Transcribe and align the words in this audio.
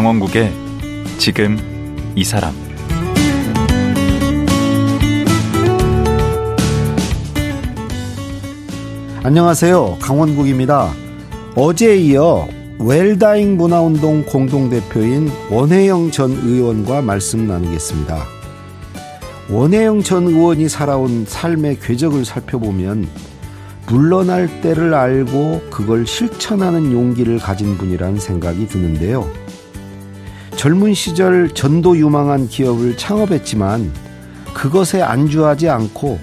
강원국의 0.00 0.50
지금 1.18 1.58
이 2.16 2.24
사람 2.24 2.54
안녕하세요. 9.22 9.98
강원국입니다. 10.00 10.90
어제에 11.54 11.98
이어 11.98 12.48
웰다잉 12.78 13.58
문화운동 13.58 14.24
공동대표인 14.24 15.30
원혜영 15.50 16.12
전 16.12 16.30
의원과 16.30 17.02
말씀 17.02 17.46
나누겠습니다. 17.46 18.24
원혜영 19.50 20.02
전 20.02 20.28
의원이 20.28 20.70
살아온 20.70 21.26
삶의 21.28 21.78
궤적을 21.80 22.24
살펴보면 22.24 23.06
물러날 23.86 24.62
때를 24.62 24.94
알고 24.94 25.64
그걸 25.68 26.06
실천하는 26.06 26.90
용기를 26.90 27.38
가진 27.38 27.76
분이라는 27.76 28.18
생각이 28.18 28.66
드는데요. 28.66 29.28
젊은 30.60 30.92
시절 30.92 31.48
전도 31.54 31.96
유망한 31.96 32.46
기업을 32.46 32.98
창업했지만 32.98 33.90
그것에 34.52 35.00
안주하지 35.00 35.70
않고 35.70 36.18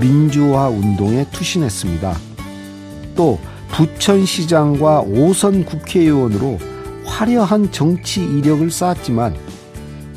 민주화 0.00 0.68
운동에 0.70 1.26
투신했습니다. 1.30 2.16
또 3.14 3.38
부천시장과 3.72 5.00
오선 5.02 5.66
국회의원으로 5.66 6.58
화려한 7.04 7.70
정치 7.70 8.24
이력을 8.24 8.70
쌓았지만 8.70 9.36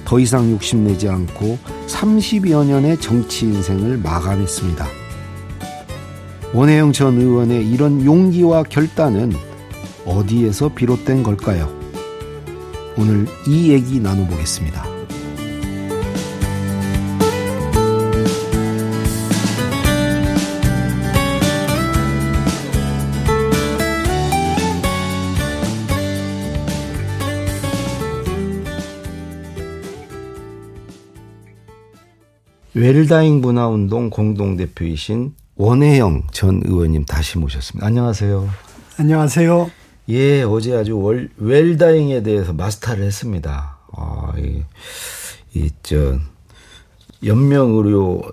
더 0.05 0.19
이상 0.21 0.49
욕심내지 0.49 1.09
않고 1.09 1.57
30여 1.88 2.66
년의 2.66 3.01
정치 3.01 3.44
인생을 3.44 3.97
마감했습니다. 3.97 4.88
원혜영 6.53 6.94
전 6.94 7.19
의원의 7.19 7.69
이런 7.69 8.05
용기와 8.05 8.63
결단은 8.63 9.33
어디에서 10.05 10.69
비롯된 10.69 11.23
걸까요? 11.23 11.78
오늘 12.97 13.25
이 13.47 13.71
얘기 13.71 13.99
나눠보겠습니다. 13.99 14.99
웰다잉 32.73 33.41
문화운동 33.41 34.09
공동대표이신 34.09 35.33
원혜영 35.55 36.27
전 36.31 36.61
의원님 36.63 37.03
다시 37.05 37.37
모셨습니다. 37.37 37.85
안녕하세요. 37.85 38.47
안녕하세요. 38.97 39.78
예, 40.09 40.41
어제 40.41 40.75
아주 40.75 40.97
월, 40.97 41.29
웰다잉에 41.38 42.23
대해서 42.23 42.52
마스터를 42.52 43.03
했습니다. 43.03 43.77
아, 43.95 44.33
이, 44.38 44.63
이, 45.53 45.69
저, 45.83 46.17
연명의료 47.23 48.23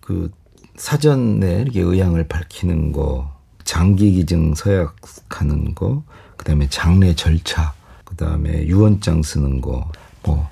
그 0.00 0.30
사전에 0.76 1.60
이렇게 1.62 1.80
의향을 1.82 2.26
밝히는 2.26 2.92
거, 2.92 3.30
장기 3.64 4.12
기증 4.12 4.54
서약하는 4.54 5.74
거, 5.74 6.04
그 6.38 6.44
다음에 6.46 6.68
장례 6.70 7.14
절차, 7.14 7.74
그 8.04 8.16
다음에 8.16 8.66
유언장 8.66 9.22
쓰는 9.22 9.60
거, 9.60 9.90
뭐. 10.22 10.48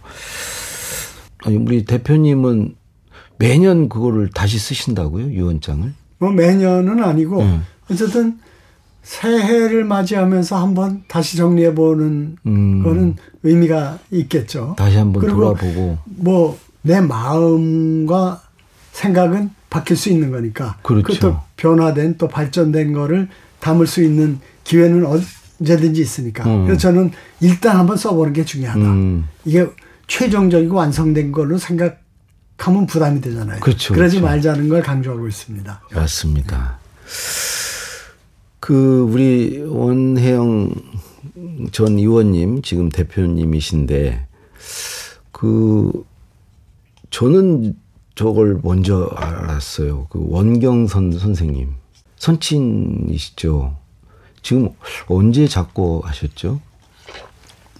아니, 1.44 1.56
우리 1.56 1.86
대표님은 1.86 2.76
매년 3.38 3.88
그거를 3.88 4.28
다시 4.30 4.58
쓰신다고요? 4.58 5.32
유언장을? 5.32 5.94
뭐 6.18 6.30
매년은 6.30 7.02
아니고 7.02 7.40
음. 7.40 7.64
어쨌든 7.90 8.38
새해를 9.04 9.84
맞이하면서 9.84 10.60
한번 10.60 11.04
다시 11.06 11.36
정리해 11.36 11.74
보는 11.74 12.36
음. 12.46 12.82
거는 12.82 13.16
의미가 13.44 14.00
있겠죠. 14.10 14.74
다시 14.76 14.96
한번 14.96 15.26
돌아보고 15.28 15.98
뭐 16.04 16.58
내 16.84 17.00
마음과 17.00 18.42
생각은 18.92 19.50
바뀔 19.70 19.96
수 19.96 20.10
있는 20.10 20.30
거니까 20.30 20.76
그렇죠. 20.82 21.18
또 21.18 21.36
변화된 21.56 22.18
또 22.18 22.28
발전된 22.28 22.92
거를 22.92 23.28
담을 23.58 23.86
수 23.86 24.02
있는 24.02 24.38
기회는 24.64 25.04
언제든지 25.06 26.00
있으니까 26.00 26.44
음. 26.44 26.64
그래서 26.66 26.80
저는 26.80 27.10
일단 27.40 27.78
한번 27.78 27.96
써보는 27.96 28.34
게 28.34 28.44
중요하다. 28.44 28.80
음. 28.80 29.26
이게 29.46 29.66
최종적이고 30.06 30.76
완성된 30.76 31.32
걸로 31.32 31.56
생각 31.56 32.00
하면 32.58 32.86
부담이 32.86 33.20
되잖아요. 33.22 33.60
그렇죠. 33.60 33.94
그러지 33.94 34.16
그렇죠. 34.16 34.26
말자는 34.26 34.68
걸 34.68 34.82
강조하고 34.82 35.26
있습니다. 35.26 35.80
맞습니다. 35.92 36.78
그 38.64 39.06
우리 39.10 39.60
원혜영 39.60 40.74
전 41.70 41.98
의원님 41.98 42.62
지금 42.62 42.88
대표님이신데 42.88 44.26
그 45.32 46.06
저는 47.10 47.76
저걸 48.14 48.60
먼저 48.62 49.10
알았어요. 49.16 50.06
그 50.08 50.18
원경선 50.30 51.18
선생님 51.18 51.74
선친이시죠. 52.16 53.76
지금 54.40 54.70
언제 55.08 55.46
작고 55.46 56.00
하셨죠? 56.06 56.58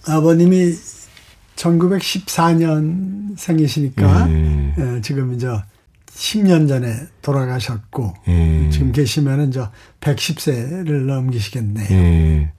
아버님이 0.07 0.71
1914년 1.55 3.35
생이시니까 3.39 4.29
예. 4.29 4.75
예, 4.77 5.01
지금 5.01 5.33
이제 5.33 5.47
10년 6.15 6.67
전에 6.67 6.95
돌아가셨고 7.21 8.13
예. 8.29 8.69
지금 8.71 8.91
계시면은 8.91 9.51
저 9.51 9.71
110세를 9.99 11.05
넘기시겠네요. 11.05 11.87
예. 11.91 12.51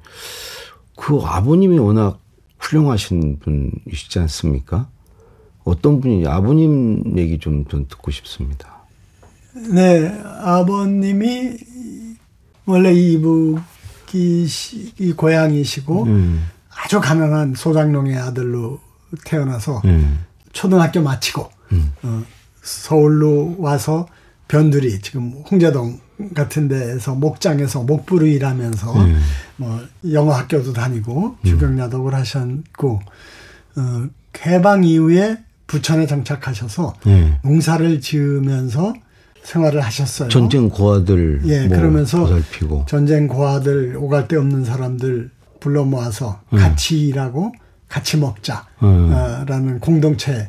그 0.96 1.20
아버님이 1.22 1.78
워낙 1.78 2.20
훌륭하신 2.58 3.38
분이시지 3.40 4.18
않습니까? 4.20 4.88
어떤 5.64 6.00
분이 6.00 6.26
아버님 6.26 7.16
얘기 7.16 7.38
좀, 7.38 7.64
좀 7.66 7.88
듣고 7.88 8.10
싶습니다. 8.10 8.76
네, 9.72 10.08
아버님이 10.42 11.56
원래 12.66 12.92
이북이 12.92 14.46
이 14.98 15.12
고향이시고 15.12 16.04
음. 16.04 16.46
아주 16.70 17.00
가명한 17.00 17.54
소장농의 17.54 18.16
아들로 18.16 18.80
태어나서 19.24 19.80
음. 19.86 20.24
초등학교 20.52 21.00
마치고 21.00 21.50
음. 21.72 21.92
어, 22.02 22.22
서울로 22.66 23.54
와서 23.58 24.06
변두리 24.48 25.00
지금 25.00 25.32
홍제동 25.50 26.00
같은 26.34 26.68
데에서 26.68 27.14
목장에서 27.14 27.82
목부로 27.84 28.26
일하면서 28.26 28.92
음. 28.92 29.20
뭐 29.56 29.80
영어 30.12 30.32
학교도 30.32 30.72
다니고 30.72 31.36
주경야독을 31.44 32.14
하셨고 32.14 33.00
어, 33.76 34.06
해방 34.44 34.84
이후에 34.84 35.38
부천에 35.66 36.06
정착하셔서 36.06 36.94
농사를 37.42 38.00
지으면서 38.00 38.94
생활을 39.42 39.80
하셨어요. 39.80 40.28
전쟁 40.28 40.68
고아들 40.68 41.42
예, 41.46 41.66
뭐 41.66 41.76
그러면서 41.76 42.20
보살피고. 42.20 42.86
전쟁 42.88 43.28
고아들 43.28 43.96
오갈 43.96 44.26
데 44.28 44.36
없는 44.36 44.64
사람들 44.64 45.30
불러 45.60 45.84
모아서 45.84 46.40
같이 46.50 47.06
일하고 47.06 47.52
같이 47.88 48.16
먹자라는 48.16 49.68
음. 49.68 49.78
공동체 49.80 50.48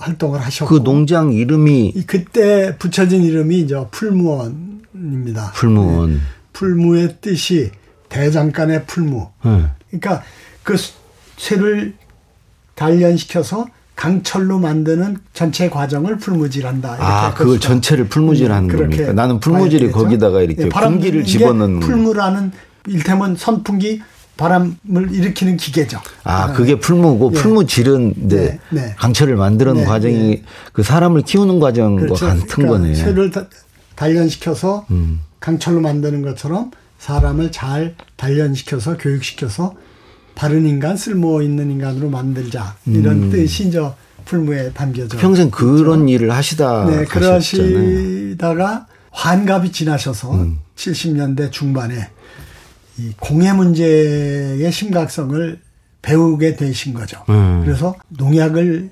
활동을 0.00 0.40
하셨고 0.40 0.74
그 0.74 0.82
농장 0.82 1.32
이름이 1.32 2.04
그때 2.06 2.76
붙여진 2.78 3.22
이름이 3.22 3.60
이제 3.60 3.76
풀무원입니다. 3.90 5.52
풀무원. 5.54 6.14
네. 6.14 6.18
풀무의 6.52 7.16
뜻이 7.20 7.70
대장간의 8.08 8.86
풀무. 8.86 9.28
네. 9.44 9.66
그러니까 9.90 10.22
그 10.62 10.76
쇠를 11.36 11.94
단련시켜서 12.74 13.66
강철로 13.94 14.58
만드는 14.58 15.18
전체 15.34 15.68
과정을 15.68 16.16
풀무질한다. 16.16 16.96
아, 16.98 17.34
그걸 17.34 17.58
것이다. 17.58 17.68
전체를 17.68 18.08
풀무질하는 18.08 18.68
네, 18.68 18.76
겁니까? 18.76 19.12
나는 19.12 19.40
풀무질이 19.40 19.90
거기다가 19.90 20.40
이렇게 20.40 20.64
네, 20.64 20.68
공기를 20.70 21.24
집어넣는 21.24 21.80
풀무라는 21.80 22.52
일테면 22.86 23.36
선풍기 23.36 24.00
바람을 24.40 25.12
일으키는 25.12 25.58
기계죠. 25.58 26.00
아, 26.24 26.52
그게 26.54 26.80
풀무고 26.80 27.32
예. 27.34 27.38
풀무질은 27.38 28.14
네, 28.16 28.58
네. 28.70 28.94
강철을 28.96 29.36
만드는 29.36 29.74
네, 29.74 29.84
과정이 29.84 30.16
네. 30.16 30.42
그 30.72 30.82
사람을 30.82 31.22
키우는 31.22 31.60
과정과 31.60 32.00
그렇죠. 32.00 32.26
같은 32.26 32.46
그러니까 32.46 32.78
거네. 32.78 32.94
쇠를 32.94 33.30
단련시켜서 33.96 34.86
음. 34.90 35.20
강철로 35.40 35.80
만드는 35.80 36.22
것처럼 36.22 36.70
사람을 36.98 37.52
잘 37.52 37.94
단련시켜서 38.16 38.96
교육시켜서 38.96 39.74
바른 40.34 40.66
인간, 40.66 40.96
쓸모 40.96 41.42
있는 41.42 41.70
인간으로 41.70 42.08
만들자 42.08 42.76
이런 42.86 43.24
음. 43.24 43.30
뜻이 43.30 43.68
이제 43.68 43.78
풀무에 44.24 44.72
담겨져. 44.72 45.18
평생 45.18 45.50
그런 45.50 46.06
그렇죠? 46.06 46.08
일을 46.08 46.30
하시다. 46.30 46.86
네, 46.86 47.04
그러시다가 47.04 48.86
환갑이 49.10 49.70
지나셔서 49.70 50.32
음. 50.32 50.60
70년대 50.76 51.52
중반에 51.52 52.08
이 53.00 53.12
공해 53.18 53.52
문제의 53.52 54.70
심각성을 54.70 55.58
배우게 56.02 56.56
되신 56.56 56.92
거죠. 56.94 57.22
음. 57.30 57.62
그래서 57.64 57.94
농약을 58.08 58.90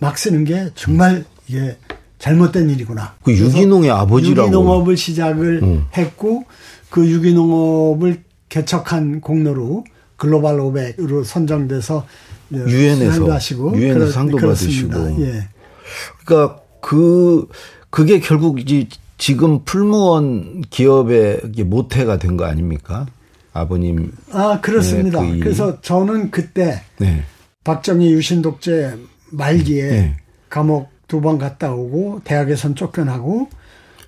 막 0.00 0.18
쓰는 0.18 0.44
게 0.44 0.70
정말 0.74 1.24
이게 1.46 1.76
잘못된 2.18 2.68
일이구나. 2.70 3.14
그 3.22 3.32
유기농의 3.36 3.90
아버지라고. 3.90 4.48
유기농업을 4.48 4.96
시작을 4.96 5.60
음. 5.62 5.84
했고 5.96 6.44
그 6.90 7.08
유기농업을 7.08 8.22
개척한 8.48 9.20
공로로 9.20 9.84
글로벌 10.16 10.58
500으로 10.58 11.24
선정돼서 11.24 12.06
유엔에서 12.52 13.32
하시고 13.32 13.76
유엔에서 13.76 14.10
상도 14.10 14.36
받으시고. 14.38 15.22
예. 15.22 15.48
그러니까 16.24 16.60
그 16.80 17.46
그게 17.90 18.18
결국 18.20 18.58
이 18.70 18.88
지금 19.18 19.64
풀무원 19.64 20.62
기업의 20.70 21.40
모태가 21.64 22.18
된 22.18 22.36
거 22.36 22.44
아닙니까? 22.44 23.06
아버님. 23.52 24.12
아 24.32 24.60
그렇습니다. 24.60 25.20
네, 25.22 25.32
그 25.34 25.40
그래서 25.40 25.80
저는 25.80 26.30
그때 26.30 26.82
네. 26.98 27.22
박정희 27.64 28.10
유신 28.12 28.42
독재 28.42 28.94
말기에 29.32 29.88
네. 29.88 30.16
감옥 30.48 30.90
두 31.08 31.20
번 31.20 31.38
갔다 31.38 31.72
오고 31.72 32.20
대학에선 32.24 32.76
쫓겨나고 32.76 33.48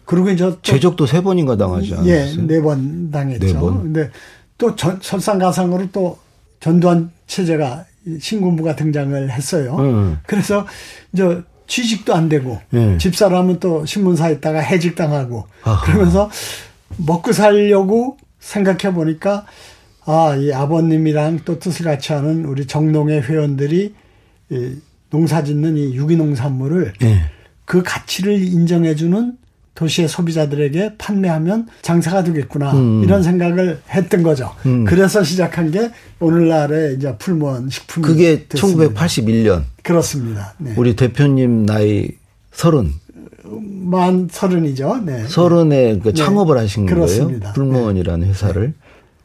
그리고 0.05 0.31
이제 0.31 0.55
제적도 0.63 1.05
세 1.07 1.21
번인가 1.23 1.57
당하지 1.57 1.95
않았어요? 1.95 2.13
예, 2.13 2.37
네 2.47 2.61
번 2.61 3.11
당했죠. 3.11 3.45
네 3.47 3.53
번. 3.55 3.83
근데 3.83 4.11
또 4.59 4.77
전, 4.77 4.99
설상가상으로 5.03 5.89
또 5.91 6.19
전두환 6.61 7.11
체제가 7.27 7.85
신군부가 8.21 8.77
등장을 8.77 9.31
했어요. 9.31 9.77
음. 9.81 10.19
그래서 10.27 10.65
이제 11.13 11.43
취직도 11.67 12.15
안 12.15 12.29
되고 12.29 12.61
네. 12.71 12.99
집사람은 12.99 13.59
또 13.59 13.85
신문사 13.85 14.31
있다가 14.31 14.61
해직당하고 14.61 15.47
아하. 15.65 15.85
그러면서 15.85 16.31
먹고 16.99 17.33
살려고 17.33 18.17
생각해 18.43 18.93
보니까 18.95 19.47
아, 20.05 20.37
이 20.37 20.53
아버님이랑 20.53 21.41
또 21.45 21.59
뜻을 21.59 21.87
같이 21.87 22.13
하는 22.13 22.45
우리 22.45 22.67
정농의 22.67 23.23
회원들이 23.23 23.95
이 24.51 24.77
농사 25.11 25.45
짓는 25.45 25.77
이 25.77 25.95
유기농산물을 25.95 26.95
네. 27.01 27.21
그 27.65 27.83
가치를 27.83 28.43
인정해 28.43 28.95
주는 28.95 29.37
도시의 29.75 30.09
소비자들에게 30.09 30.97
판매하면 30.99 31.69
장사가 31.81 32.25
되겠구나 32.25 32.73
음. 32.73 33.03
이런 33.05 33.23
생각을 33.23 33.81
했던 33.89 34.23
거죠. 34.23 34.53
음. 34.67 34.85
그래서 34.85 35.23
시작한 35.23 35.71
게 35.71 35.91
오늘날의 36.21 36.97
이제 36.97 37.17
풀무원 37.17 37.71
식품이 37.71 38.07
그게 38.07 38.47
됐습니다. 38.49 38.91
1981년 38.91 39.65
그렇습니다. 39.83 40.55
네. 40.59 40.75
우리 40.77 40.95
대표님 40.95 41.65
나이 41.65 42.09
서른 42.51 42.93
만 43.61 44.29
서른이죠. 44.31 45.03
네. 45.05 45.25
서른에 45.27 45.99
그 45.99 46.09
네. 46.09 46.15
창업을 46.15 46.59
하신 46.59 46.87
그렇습니다. 46.87 47.53
거예요. 47.53 47.55
풀무원이라는 47.55 48.21
네. 48.21 48.29
회사를 48.29 48.75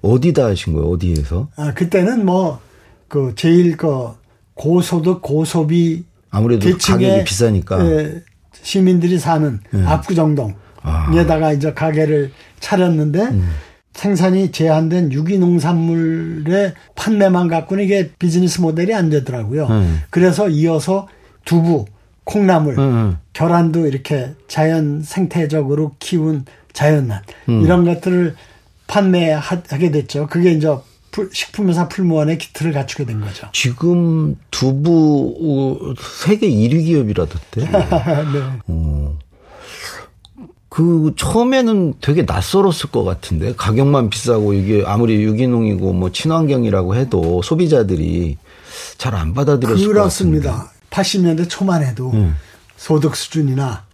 어디다 0.02 0.46
하신 0.46 0.74
거예요? 0.74 0.90
어디에서? 0.90 1.50
아 1.56 1.74
그때는 1.74 2.26
뭐 2.26 2.68
그 3.08 3.34
제일 3.36 3.78
그 3.78 4.10
고소득 4.54 5.22
고소비 5.22 6.04
아무래도 6.30 6.70
가격이 6.78 7.24
비싸니까 7.24 7.86
예, 7.86 8.22
시민들이 8.62 9.18
사는 9.18 9.60
네. 9.72 9.84
압구정동에다가 9.86 11.48
아. 11.48 11.52
이제 11.54 11.74
가게를 11.74 12.32
차렸는데 12.60 13.22
음. 13.22 13.50
생산이 13.94 14.52
제한된 14.52 15.12
유기농산물의 15.12 16.74
판매만 16.96 17.48
갖고는 17.48 17.84
이게 17.84 18.12
비즈니스 18.20 18.62
모델이 18.62 18.94
안 18.94 19.10
되더라고요. 19.10 19.68
음. 19.68 20.02
그래서 20.12 20.50
이어서 20.50 21.08
두부, 21.46 21.86
콩나물, 22.28 22.78
음. 22.78 23.18
계란도 23.34 23.88
이렇게 23.88 24.34
자연 24.48 25.02
생태적으로 25.02 25.96
키운 26.00 26.46
자연난 26.74 27.22
음. 27.50 27.62
이런 27.62 27.86
것들을 27.86 28.36
판매하게 28.88 29.92
됐죠. 29.92 30.28
그게 30.28 30.52
이제 30.52 30.68
식품회사 31.32 31.88
풀무원의 31.88 32.38
기틀을 32.38 32.74
갖추게 32.74 33.06
된 33.06 33.22
거죠. 33.22 33.48
지금 33.54 34.38
두부 34.52 35.96
세계 36.00 36.48
1위 36.50 36.86
기업이라던데. 36.86 37.62
네. 37.72 38.60
어. 38.68 39.18
그 40.70 41.14
처음에는 41.18 41.96
되게 42.02 42.22
낯설었을 42.22 42.92
것 42.92 43.04
같은데 43.04 43.56
가격만 43.56 44.10
비싸고 44.12 44.54
이게 44.54 44.84
아무리 44.86 45.24
유기농이고 45.24 45.94
뭐 45.94 46.12
친환경이라고 46.12 46.96
해도 46.96 47.42
소비자들이 47.42 48.38
잘 49.00 49.16
안 49.16 49.34
받아들였을 49.34 49.88
그렇습니다. 49.88 50.52
것 50.52 50.58
같은데. 50.58 50.77
80년대 50.90 51.50
초만 51.50 51.84
해도 51.84 52.12
음. 52.12 52.36
소득 52.76 53.16
수준이나 53.16 53.86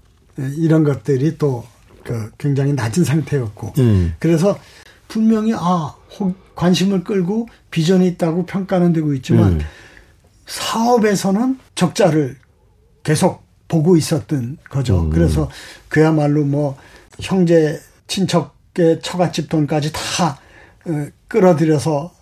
이런 0.58 0.84
것들이 0.84 1.38
또 1.38 1.74
그 2.04 2.32
굉장히 2.38 2.74
낮은 2.74 3.04
상태였고 3.04 3.74
음. 3.80 4.14
그래서 4.20 4.60
분명히 5.08 5.54
아 5.56 5.96
관심을 6.56 7.04
끌고 7.04 7.48
비전이 7.72 8.08
있다고 8.10 8.46
평가는 8.46 8.94
되고 8.94 9.14
있지만 9.16 9.54
음. 9.54 9.62
사업에서는 10.46 11.60
적자를 11.76 12.38
계속 13.04 13.44
보고 13.68 13.96
있었던 13.98 14.58
거죠. 14.70 15.02
음. 15.02 15.10
그래서 15.10 15.50
그야말로 15.88 16.44
뭐 16.44 16.78
형제 17.20 17.80
친척의 18.08 19.00
처갓집 19.02 19.50
돈까지 19.50 19.92
다 19.94 20.40
어, 20.86 21.08
끌어들여서 21.28 22.14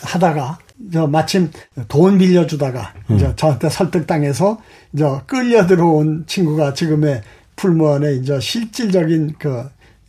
하다가 0.00 0.58
저 0.92 1.06
마침 1.06 1.50
돈 1.88 2.18
빌려주다가 2.18 2.92
음. 3.10 3.16
이제 3.16 3.32
저한테 3.36 3.68
설득당해서 3.70 4.58
이제 4.92 5.04
끌려 5.26 5.66
들어온 5.66 6.24
친구가 6.26 6.74
지금의 6.74 7.22
풀무원의 7.56 8.18
이제 8.18 8.38
실질적인 8.38 9.34
그 9.38 9.64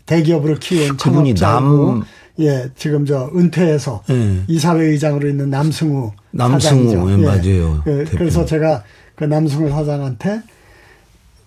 대기업으로 0.06 0.56
키운 0.60 0.98
그분이 0.98 1.36
남 1.36 2.04
예, 2.40 2.70
지금 2.76 3.06
저 3.06 3.32
은퇴해서 3.36 4.04
예. 4.10 4.44
이사회 4.48 4.84
의장으로 4.86 5.28
있는 5.28 5.50
남승우 5.50 6.12
남승우 6.32 6.60
사장이죠. 6.60 7.12
예, 7.12 7.26
맞아요. 7.26 7.84
예, 7.88 8.04
그 8.04 8.16
래서 8.18 8.46
제가 8.46 8.84
그 9.16 9.24
남승우 9.24 9.70
사장한테 9.70 10.42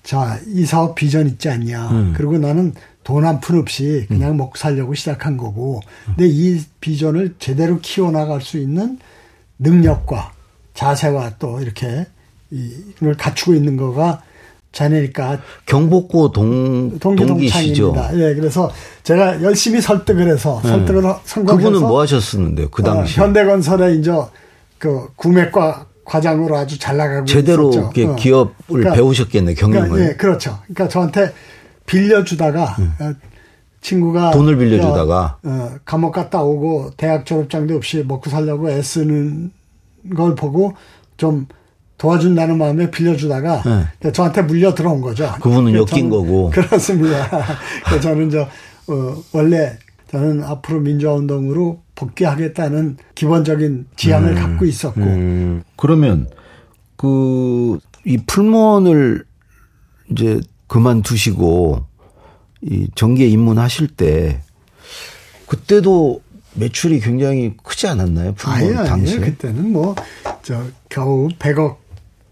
자, 0.02 0.38
이 0.46 0.64
사업 0.64 0.94
비전 0.94 1.26
있지 1.28 1.48
않냐. 1.48 1.90
음. 1.90 2.14
그리고 2.16 2.38
나는 2.38 2.72
돈 3.04 3.24
한 3.24 3.40
푼 3.40 3.58
없이 3.58 4.06
그냥 4.08 4.32
음. 4.32 4.36
먹고 4.38 4.56
살려고 4.56 4.94
시작한 4.94 5.36
거고. 5.36 5.80
근데 6.06 6.26
이 6.28 6.60
비전을 6.80 7.34
제대로 7.38 7.78
키워나갈 7.80 8.40
수 8.40 8.58
있는 8.58 8.98
능력과 9.60 10.32
자세와 10.74 11.34
또 11.38 11.60
이렇게 11.60 12.06
이걸 12.50 13.14
갖추고 13.14 13.54
있는 13.54 13.76
거가 13.76 14.22
자네니까 14.72 15.40
경복고 15.66 16.32
동 16.32 16.98
동기시죠. 16.98 17.94
예, 18.14 18.34
그래서 18.34 18.70
제가 19.02 19.42
열심히 19.42 19.80
설득을 19.80 20.28
해서 20.28 20.60
네. 20.62 20.70
설득을 20.70 21.02
성공해서 21.24 21.68
그분은 21.70 21.88
뭐 21.88 22.00
하셨었는데요? 22.00 22.70
그 22.70 22.82
당시 22.82 23.20
어, 23.20 23.24
현대건설에 23.24 23.96
이제 23.96 24.12
그 24.78 25.08
구매과 25.16 25.86
과장으로 26.04 26.56
아주 26.56 26.78
잘 26.78 26.96
나가고 26.96 27.24
제대로 27.26 27.70
있었죠. 27.70 28.10
어. 28.10 28.16
기업을 28.16 28.52
그러니까, 28.66 28.92
배우셨겠네 28.94 29.54
경영을. 29.54 29.88
그러니까, 29.88 30.10
예, 30.10 30.16
그렇죠. 30.16 30.58
그러니까 30.62 30.88
저한테 30.88 31.32
빌려주다가 31.86 32.76
음. 32.78 32.94
친구가 33.80 34.32
돈을 34.32 34.56
빌려주다가 34.56 35.38
어, 35.42 35.70
감옥 35.84 36.12
갔다 36.12 36.42
오고 36.42 36.92
대학 36.96 37.24
졸업장도 37.24 37.76
없이 37.76 38.04
먹고 38.06 38.28
살려고 38.30 38.70
애쓰는 38.70 39.52
걸 40.14 40.34
보고 40.34 40.74
좀 41.16 41.46
도와준다는 41.98 42.58
마음에 42.58 42.90
빌려주다가 42.90 43.62
네. 44.00 44.12
저한테 44.12 44.42
물려 44.42 44.74
들어온 44.74 45.00
거죠. 45.00 45.30
그분은 45.40 45.74
엮인 45.74 46.08
거고. 46.08 46.50
그렇습니다. 46.50 47.28
저는 48.00 48.30
저 48.30 48.40
어, 48.42 49.22
원래 49.32 49.78
저는 50.10 50.42
앞으로 50.42 50.80
민주화 50.80 51.12
운동으로 51.14 51.82
복귀하겠다는 51.94 52.96
기본적인 53.14 53.86
지향을 53.96 54.30
음, 54.30 54.34
갖고 54.34 54.64
있었고. 54.64 55.00
음. 55.00 55.62
그러면 55.76 56.28
그 56.96 57.78
이 58.04 58.18
풀무원을 58.26 59.24
이제 60.10 60.40
그만두시고 60.66 61.84
이 62.62 62.88
정계에 62.94 63.26
입문하실 63.28 63.88
때 63.88 64.42
그때도 65.46 66.20
매출이 66.54 67.00
굉장히 67.00 67.54
크지 67.62 67.86
않았나요? 67.86 68.34
아니, 68.44 68.74
당시에? 68.74 69.16
아니, 69.16 69.24
그때는 69.26 69.72
뭐 69.72 69.94
저 70.42 70.62
겨우 70.88 71.28
100억 71.38 71.76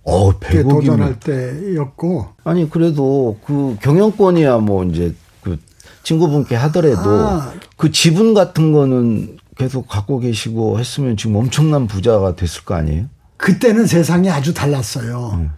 어, 0.04 0.32
100억이면. 0.38 0.70
도전할 0.70 1.20
때였고. 1.20 2.26
아니, 2.44 2.68
그래도 2.70 3.38
그 3.44 3.76
경영권이야 3.82 4.58
뭐 4.58 4.85
이제 4.85 5.14
그 5.42 5.58
친구분께 6.02 6.56
하더라도 6.56 7.11
아. 7.11 7.52
그 7.76 7.92
지분 7.92 8.32
같은 8.35 8.73
거는 8.73 9.37
계속 9.58 9.87
갖고 9.87 10.18
계시고 10.18 10.78
했으면 10.78 11.16
지금 11.16 11.37
엄청난 11.37 11.87
부자가 11.87 12.35
됐을 12.37 12.64
거 12.64 12.75
아니에요? 12.75 13.06
그때는 13.37 13.87
세상이 13.87 14.30
아주 14.30 14.54
달랐어요. 14.54 15.32
음. 15.35 15.50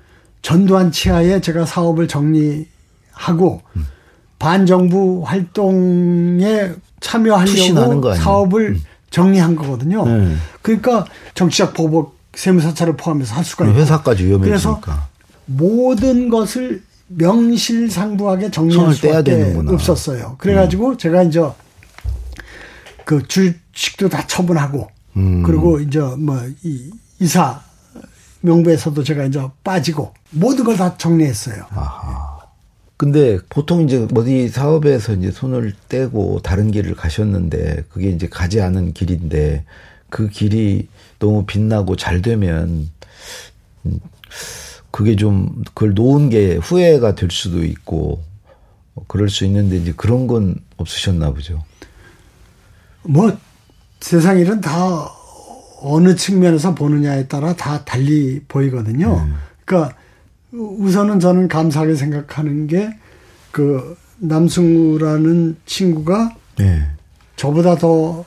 전두환 0.43 0.91
치하에 0.91 1.41
제가 1.41 1.67
사업을 1.67 2.09
정리하고 2.09 3.63
음. 3.77 3.87
반정부 4.41 5.23
활동에 5.25 6.73
참여하려고 7.01 8.15
사업을 8.17 8.71
음. 8.71 8.83
정리한 9.11 9.55
거거든요. 9.55 10.05
네. 10.07 10.35
그러니까 10.63 11.05
정치적 11.35 11.75
보복 11.75 12.17
세무사찰을 12.35 12.97
포함해서 12.97 13.35
할 13.37 13.45
수가 13.45 13.67
있고 13.67 13.77
회사까지 13.79 14.25
위험해지니까. 14.25 14.81
그래서 14.81 15.09
모든 15.47 16.29
것을 16.29 16.83
명실상부하게 17.09 18.51
정리할 18.51 18.95
수밖에. 18.95 19.57
없었어요. 19.75 20.37
그래가지고 20.39 20.91
음. 20.91 20.99
제가 20.99 21.23
이제 21.25 21.43
그 23.05 23.27
주식도 23.27 24.09
다 24.09 24.27
처분하고 24.27 24.89
음. 25.17 25.43
그리고 25.45 25.81
이제 25.81 25.99
뭐 26.01 26.41
이 26.63 26.91
이사 27.19 27.61
명부에서도 28.41 29.03
제가 29.05 29.25
이제 29.25 29.43
빠지고 29.65 30.15
모든 30.31 30.65
걸 30.65 30.77
다 30.77 30.97
정리했어요. 30.97 31.65
아하. 31.75 32.30
근데 33.01 33.39
보통 33.49 33.85
이제 33.85 34.07
어디 34.15 34.51
사업에서 34.51 35.15
이제 35.15 35.31
손을 35.31 35.73
떼고 35.89 36.41
다른 36.43 36.71
길을 36.71 36.95
가셨는데 36.95 37.85
그게 37.89 38.11
이제 38.11 38.29
가지 38.29 38.61
않은 38.61 38.93
길인데 38.93 39.65
그 40.11 40.29
길이 40.29 40.87
너무 41.19 41.47
빛나고 41.47 41.97
잘 41.97 42.21
되면 42.21 42.91
음, 43.87 44.01
그게 44.91 45.17
좀 45.17 45.63
그걸 45.69 45.95
놓은 45.95 46.29
게 46.29 46.57
후회가 46.57 47.15
될 47.15 47.31
수도 47.31 47.65
있고 47.65 48.23
그럴 49.07 49.31
수 49.31 49.47
있는데 49.47 49.77
이제 49.77 49.95
그런 49.97 50.27
건 50.27 50.57
없으셨나 50.77 51.33
보죠. 51.33 51.65
뭐 53.05 53.35
세상 54.01 54.39
일은 54.39 54.61
다 54.61 55.11
어느 55.81 56.15
측면에서 56.17 56.75
보느냐에 56.75 57.29
따라 57.29 57.55
다 57.55 57.83
달리 57.83 58.45
보이거든요. 58.47 59.25
음. 59.27 59.37
그러니까 59.65 59.97
우선은 60.53 61.21
저는 61.21 61.49
감사하게 61.49 61.95
생각하는 61.95 62.67
게 62.67 62.91
그 63.51 63.97
남승우라는 64.19 65.57
친구가 65.67 66.37
네. 66.59 66.83
저보다 67.37 67.77
더 67.77 68.25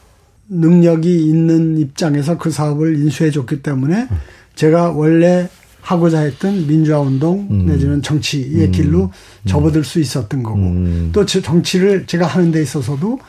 능력이 0.50 1.28
있는 1.28 1.78
입장에서 1.78 2.38
그 2.38 2.52
사업을 2.52 3.00
인수해 3.00 3.32
줬기 3.32 3.62
때문에 3.62 4.08
음. 4.10 4.18
제가 4.56 4.92
원래 4.92 5.48
하고자 5.82 6.22
했던 6.22 6.68
민주화 6.68 7.00
운동 7.00 7.48
음. 7.50 7.66
내지는 7.68 8.02
정치의 8.02 8.68
음. 8.68 8.72
길로 8.72 9.12
접어들 9.46 9.84
수 9.84 10.00
있었던 10.00 10.44
거고 10.44 10.58
음. 10.60 11.10
또 11.14 11.26
정치를 11.26 12.06
제가 12.08 12.26
하는 12.26 12.52
데 12.52 12.62
있어서도 12.62 13.20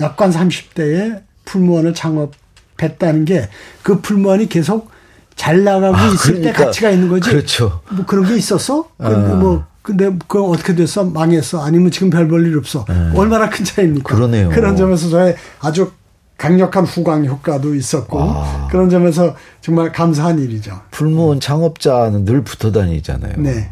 약관 0.00 0.30
30대에 0.30 1.22
풀무원을 1.44 1.94
창업했다는 1.94 3.24
게 3.24 3.48
그 3.82 4.00
풀무원이 4.00 4.48
계속 4.48 4.90
잘 5.36 5.64
나가고 5.64 5.96
아, 5.96 6.06
있을 6.08 6.34
그러니까, 6.34 6.52
때 6.58 6.64
가치가 6.64 6.90
있는 6.90 7.08
거지. 7.08 7.28
그렇죠. 7.30 7.80
뭐 7.90 8.04
그런 8.06 8.26
게 8.26 8.36
있었어? 8.36 8.88
아. 8.98 9.08
근데 9.08 9.34
뭐 9.34 9.64
근데 9.82 10.06
그건 10.28 10.50
어떻게 10.50 10.74
됐어? 10.74 11.04
망했어? 11.04 11.62
아니면 11.64 11.90
지금 11.90 12.08
별 12.10 12.28
볼 12.28 12.46
일 12.46 12.56
없어? 12.56 12.84
네. 12.88 13.12
얼마나 13.14 13.50
큰 13.50 13.64
차이입니까? 13.64 14.14
그러네요. 14.14 14.48
그런 14.50 14.76
점에서 14.76 15.10
저의 15.10 15.36
아주 15.60 15.92
강력한 16.38 16.84
후광 16.84 17.26
효과도 17.26 17.74
있었고 17.74 18.18
아. 18.20 18.68
그런 18.70 18.88
점에서 18.90 19.36
정말 19.60 19.92
감사한 19.92 20.38
일이죠. 20.40 20.80
풀무원 20.90 21.38
창업자는 21.40 22.24
늘 22.24 22.42
붙어 22.42 22.72
다니잖아요. 22.72 23.34
네. 23.38 23.70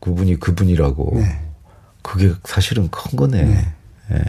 그분이 0.00 0.38
그분이라고. 0.40 1.12
네. 1.16 1.40
그게 2.02 2.32
사실은 2.44 2.88
큰 2.90 3.16
거네. 3.16 3.42
네. 3.42 3.72
네. 4.10 4.22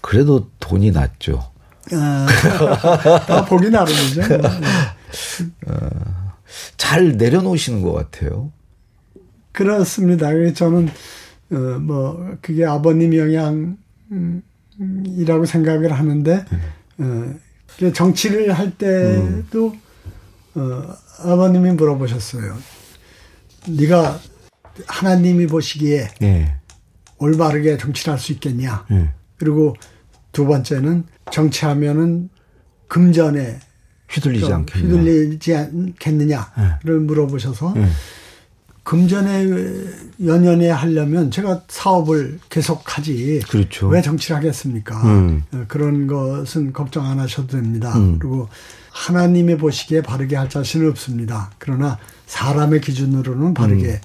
그래도 0.00 0.48
돈이 0.58 0.90
났죠. 0.90 1.44
아, 1.92 2.26
다 3.26 3.44
보기 3.44 3.68
나름이죠. 3.70 4.22
어, 5.66 6.32
잘 6.76 7.16
내려놓으시는 7.16 7.82
것 7.82 7.92
같아요. 7.92 8.52
그렇습니다. 9.52 10.28
저는 10.54 10.88
어, 11.52 11.56
뭐 11.80 12.36
그게 12.40 12.64
아버님 12.64 13.14
영향이라고 13.14 15.44
생각을 15.46 15.92
하는데 15.92 16.44
어, 16.98 17.34
정치를 17.92 18.52
할 18.52 18.70
때도 18.76 19.74
어, 20.54 20.94
아버님이 21.24 21.72
물어보셨어요. 21.72 22.56
네가 23.68 24.18
하나님이 24.86 25.46
보시기에 25.46 26.08
네. 26.20 26.56
올바르게 27.18 27.76
정치를 27.76 28.12
할 28.12 28.18
수 28.18 28.32
있겠냐. 28.32 28.86
네. 28.90 29.10
그리고 29.36 29.74
두 30.32 30.46
번째는 30.46 31.04
정치하면은 31.30 32.30
금전에 32.88 33.60
휘둘리지 34.12 34.52
않겠냐. 34.52 34.88
휘둘리지 34.88 35.54
않겠느냐를 35.54 36.78
네. 36.84 36.92
물어보셔서 36.92 37.72
네. 37.74 37.88
금전에 38.84 39.46
연연해 40.24 40.68
하려면 40.68 41.30
제가 41.30 41.62
사업을 41.68 42.40
계속하지. 42.50 43.42
그렇죠. 43.48 43.88
왜 43.88 44.02
정치를 44.02 44.36
하겠습니까? 44.36 45.00
음. 45.04 45.44
어, 45.52 45.64
그런 45.68 46.06
것은 46.06 46.72
걱정 46.72 47.06
안 47.06 47.20
하셔도 47.20 47.56
됩니다. 47.58 47.96
음. 47.96 48.18
그리고 48.18 48.48
하나님의 48.90 49.58
보시기에 49.58 50.02
바르게 50.02 50.36
할 50.36 50.50
자신은 50.50 50.90
없습니다. 50.90 51.52
그러나 51.58 51.98
사람의 52.26 52.80
기준으로는 52.80 53.54
바르게 53.54 54.00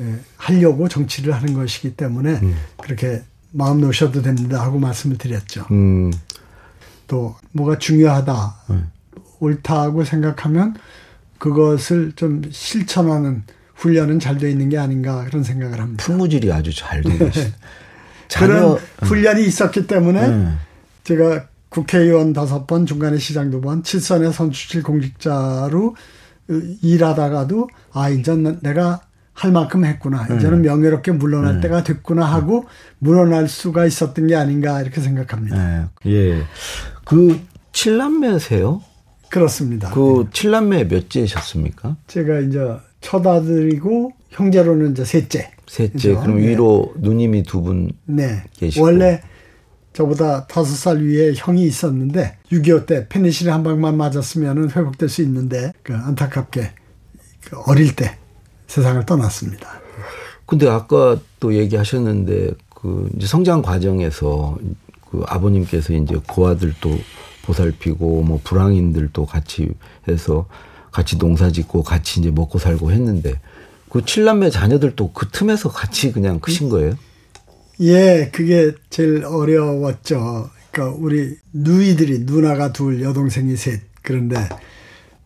음. 0.00 0.24
하려고 0.36 0.88
정치를 0.88 1.34
하는 1.34 1.54
것이기 1.54 1.94
때문에 1.94 2.40
음. 2.42 2.56
그렇게 2.82 3.22
마음 3.52 3.80
놓으셔도 3.80 4.22
됩니다 4.22 4.62
하고 4.62 4.78
말씀을 4.78 5.18
드렸죠. 5.18 5.66
음. 5.70 6.12
또 7.06 7.36
뭐가 7.52 7.78
중요하다, 7.78 8.56
음. 8.70 8.90
옳다고 9.40 10.04
생각하면 10.04 10.74
그것을 11.38 12.12
좀 12.16 12.42
실천하는 12.50 13.42
훈련은 13.74 14.20
잘 14.20 14.38
돼 14.38 14.50
있는 14.50 14.68
게 14.68 14.78
아닌가 14.78 15.24
그런 15.24 15.42
생각을 15.42 15.80
합니다. 15.80 16.04
풀무질이 16.04 16.52
아주 16.52 16.74
잘 16.74 17.02
되고 17.02 17.30
네. 17.30 17.52
그런 18.36 18.72
음. 18.72 18.78
훈련이 19.02 19.44
있었기 19.44 19.86
때문에 19.86 20.26
음. 20.26 20.58
제가 21.04 21.46
국회의원 21.68 22.32
다섯 22.32 22.66
번, 22.66 22.86
중간에 22.86 23.18
시장 23.18 23.50
두 23.50 23.60
번, 23.60 23.82
칠선의 23.82 24.32
선출실 24.32 24.82
공직자로 24.82 25.96
일하다가도 26.82 27.68
아 27.92 28.08
이제 28.08 28.34
내가 28.62 29.00
할 29.32 29.50
만큼 29.50 29.84
했구나. 29.84 30.26
음. 30.30 30.36
이제는 30.38 30.62
명예롭게 30.62 31.12
물러날 31.12 31.56
음. 31.56 31.60
때가 31.60 31.82
됐구나 31.82 32.24
하고 32.24 32.66
물러날 33.00 33.48
수가 33.48 33.84
있었던 33.86 34.28
게 34.28 34.36
아닌가 34.36 34.80
이렇게 34.80 35.00
생각합니다. 35.00 35.90
네. 36.04 36.12
예. 36.12 36.42
그 37.04 37.40
칠남매세요? 37.72 38.80
그렇습니다. 39.34 39.90
그 39.90 40.28
칠남매 40.32 40.84
몇째셨습니까? 40.84 41.96
제가 42.06 42.38
이제 42.38 42.60
첫아들이고 43.00 44.12
형제로는 44.30 44.92
이제 44.92 45.04
셋째. 45.04 45.50
셋째. 45.66 45.92
그죠? 45.92 46.20
그럼 46.20 46.36
네. 46.36 46.48
위로 46.48 46.94
누님이 46.98 47.42
두분 47.42 47.90
네. 48.04 48.44
계시고. 48.56 48.84
원래 48.84 49.20
저보다 49.92 50.46
다섯 50.46 50.76
살 50.76 50.98
위에 50.98 51.32
형이 51.34 51.64
있었는데 51.64 52.36
6.25 52.52 52.86
때 52.86 53.08
페니실린 53.08 53.52
한 53.52 53.64
방만 53.64 53.96
맞았으면 53.96 54.70
회복될 54.70 55.08
수 55.08 55.20
있는데 55.22 55.72
그 55.82 55.94
안타깝게 55.94 56.70
그 57.44 57.56
어릴 57.66 57.96
때 57.96 58.16
세상을 58.68 59.04
떠났습니다. 59.04 59.68
근데 60.46 60.68
아까 60.68 61.18
또 61.40 61.54
얘기하셨는데 61.54 62.52
그 62.72 63.10
이제 63.16 63.26
성장 63.26 63.62
과정에서 63.62 64.56
그 65.10 65.24
아버님께서 65.26 65.92
이제 65.92 66.20
고아들도 66.28 66.90
보살피고 67.44 68.22
뭐 68.22 68.40
불황인들도 68.42 69.26
같이 69.26 69.70
해서 70.08 70.46
같이 70.90 71.18
농사 71.18 71.50
짓고 71.50 71.82
같이 71.82 72.20
이제 72.20 72.30
먹고 72.30 72.58
살고 72.58 72.92
했는데 72.92 73.40
그 73.88 74.04
칠남매 74.04 74.50
자녀들도 74.50 75.12
그 75.12 75.28
틈에서 75.28 75.68
같이 75.68 76.12
그냥 76.12 76.40
크신 76.40 76.68
거예요? 76.68 76.94
예, 77.80 78.30
그게 78.32 78.72
제일 78.90 79.24
어려웠죠. 79.24 80.50
그러니까 80.70 80.96
우리 81.00 81.36
누이들이 81.52 82.20
누나가 82.20 82.72
둘, 82.72 83.02
여동생이 83.02 83.56
셋. 83.56 83.80
그런데 84.02 84.36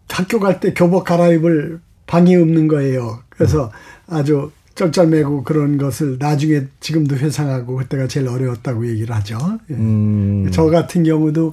학교 0.08 0.40
갈 0.40 0.60
때 0.60 0.72
교복 0.74 1.04
갈아입을 1.04 1.80
방이 2.06 2.36
없는 2.36 2.68
거예요. 2.68 3.20
그래서 3.28 3.70
음. 4.08 4.14
아주 4.14 4.50
쩔쩔매고 4.74 5.44
그런 5.44 5.76
것을 5.76 6.16
나중에 6.18 6.62
지금도 6.80 7.16
회상하고 7.16 7.76
그때가 7.76 8.06
제일 8.08 8.28
어려웠다고 8.28 8.86
얘기를 8.88 9.14
하죠. 9.16 9.36
예. 9.70 9.74
음. 9.74 10.50
저 10.52 10.64
같은 10.66 11.04
경우도 11.04 11.52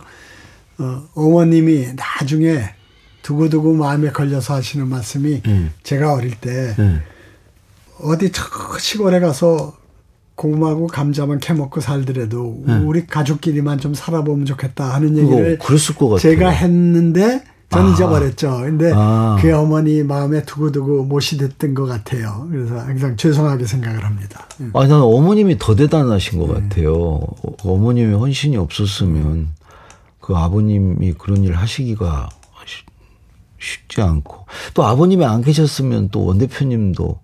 어, 0.79 1.03
어머님이 1.13 1.89
나중에 1.95 2.75
두고두고 3.21 3.73
마음에 3.73 4.11
걸려서 4.11 4.55
하시는 4.55 4.87
말씀이 4.87 5.41
음. 5.47 5.71
제가 5.83 6.13
어릴 6.13 6.35
때 6.35 6.75
음. 6.77 7.01
어디 7.99 8.31
저 8.31 8.43
시골에 8.79 9.19
가서 9.19 9.73
고구마하고 10.35 10.87
감자만 10.87 11.39
캐먹고 11.39 11.81
살더라도 11.81 12.63
음. 12.67 12.87
우리 12.87 13.07
가족끼리만 13.07 13.79
좀 13.79 13.93
살아보면 13.93 14.45
좋겠다 14.45 14.93
하는 14.93 15.17
얘기를 15.17 15.57
제가 16.19 16.49
했는데 16.49 17.43
전 17.69 17.87
아. 17.87 17.91
잊어버렸죠. 17.91 18.61
근데 18.61 18.91
아. 18.93 19.37
그 19.41 19.51
어머니 19.55 20.03
마음에 20.03 20.43
두고두고 20.43 21.05
못이 21.05 21.37
됐던 21.37 21.73
것 21.73 21.85
같아요. 21.85 22.47
그래서 22.51 22.77
항상 22.77 23.15
죄송하게 23.17 23.65
생각을 23.65 24.05
합니다. 24.05 24.47
아, 24.73 24.81
나는 24.81 25.01
어머님이 25.01 25.57
더 25.57 25.73
대단하신 25.73 26.39
것 26.39 26.47
네. 26.47 26.61
같아요. 26.61 27.21
어머님이 27.63 28.13
헌신이 28.13 28.55
없었으면 28.57 29.49
그 30.25 30.35
아버님이 30.35 31.13
그런 31.13 31.43
일 31.43 31.53
하시기가 31.53 32.29
쉽지 33.59 34.01
않고 34.01 34.47
또 34.73 34.83
아버님이 34.83 35.23
안 35.23 35.43
계셨으면 35.43 36.09
또 36.09 36.21
원 36.21 36.39
대표님도 36.39 37.19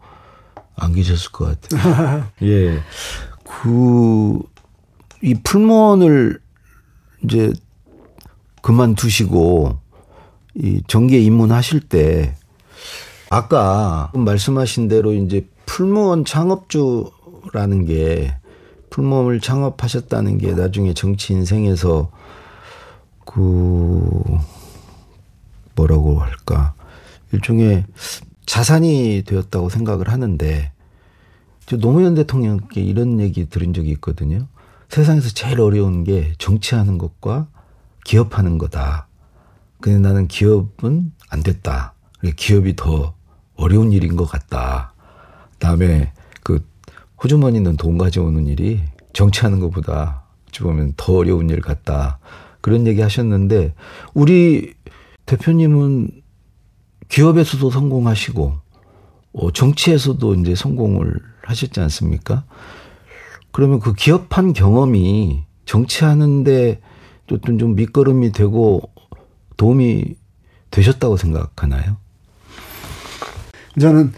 안 0.75 0.93
계셨을 0.93 1.31
것 1.31 1.59
같아요. 1.59 2.27
예. 2.43 2.79
그, 3.43 4.39
이 5.23 5.33
풀무원을 5.33 6.39
이제 7.23 7.51
그만두시고 8.61 9.79
이 10.53 10.83
정계 10.85 11.19
입문하실 11.21 11.79
때 11.79 12.35
아까 13.31 14.11
말씀하신 14.13 14.89
대로 14.89 15.11
이제 15.13 15.47
풀무원 15.65 16.23
창업주라는 16.23 17.85
게 17.85 18.35
풀무원을 18.91 19.39
창업하셨다는 19.39 20.37
게 20.37 20.53
나중에 20.53 20.93
정치 20.93 21.33
인생에서 21.33 22.11
그 23.33 24.23
뭐라고 25.75 26.19
할까 26.19 26.73
일종의 27.31 27.85
자산이 28.45 29.23
되었다고 29.25 29.69
생각을 29.69 30.09
하는데 30.09 30.71
저 31.65 31.77
노무현 31.77 32.15
대통령께 32.15 32.81
이런 32.81 33.19
얘기 33.19 33.49
들은 33.49 33.73
적이 33.73 33.91
있거든요. 33.91 34.47
세상에서 34.89 35.29
제일 35.29 35.61
어려운 35.61 36.03
게 36.03 36.33
정치하는 36.37 36.97
것과 36.97 37.47
기업하는 38.03 38.57
거다. 38.57 39.07
근데 39.79 39.99
나는 39.99 40.27
기업은 40.27 41.13
안 41.29 41.43
됐다. 41.43 41.93
기업이 42.35 42.75
더 42.75 43.15
어려운 43.55 43.93
일인 43.93 44.17
것 44.17 44.25
같다. 44.25 44.93
다음에 45.59 46.11
그 46.43 46.65
호주머니는 47.23 47.77
돈 47.77 47.97
가져오는 47.97 48.47
일이 48.47 48.81
정치하는 49.13 49.59
것보다 49.59 50.23
어찌 50.49 50.61
보면 50.61 50.93
더 50.97 51.13
어려운 51.13 51.49
일 51.49 51.61
같다. 51.61 52.19
그런 52.61 52.87
얘기 52.87 53.01
하셨는데 53.01 53.73
우리 54.13 54.73
대표님은 55.25 56.09
기업에서도 57.09 57.69
성공하시고 57.69 58.55
어, 59.33 59.51
정치에서도 59.51 60.35
이제 60.35 60.55
성공을 60.55 61.15
하셨지 61.43 61.79
않습니까? 61.79 62.43
그러면 63.51 63.79
그 63.79 63.93
기업한 63.93 64.53
경험이 64.53 65.43
정치하는데 65.65 66.81
좀 67.59 67.75
밑거름이 67.75 68.31
되고 68.31 68.81
도움이 69.57 70.15
되셨다고 70.69 71.17
생각하나요? 71.17 71.97
저는 73.79 74.11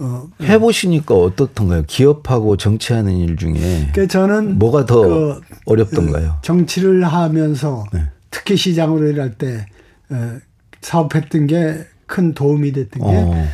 어, 0.00 0.28
해보시니까 0.42 1.14
어떻던가요? 1.14 1.84
기업하고 1.86 2.56
정치하는 2.56 3.16
일 3.16 3.36
중에 3.36 3.90
그 3.94 4.08
저는 4.08 4.58
뭐가 4.58 4.86
더 4.86 5.00
그, 5.02 5.40
어렵던가요? 5.66 6.38
정치를 6.42 7.04
하면서 7.04 7.84
네. 7.92 8.04
특히 8.30 8.56
시장으로 8.56 9.06
일할 9.08 9.34
때 9.36 9.66
어, 10.10 10.38
사업했던 10.80 11.46
게 11.46 11.86
큰 12.10 12.34
도움이 12.34 12.72
됐던 12.72 13.02
게 13.02 13.16
어. 13.16 13.48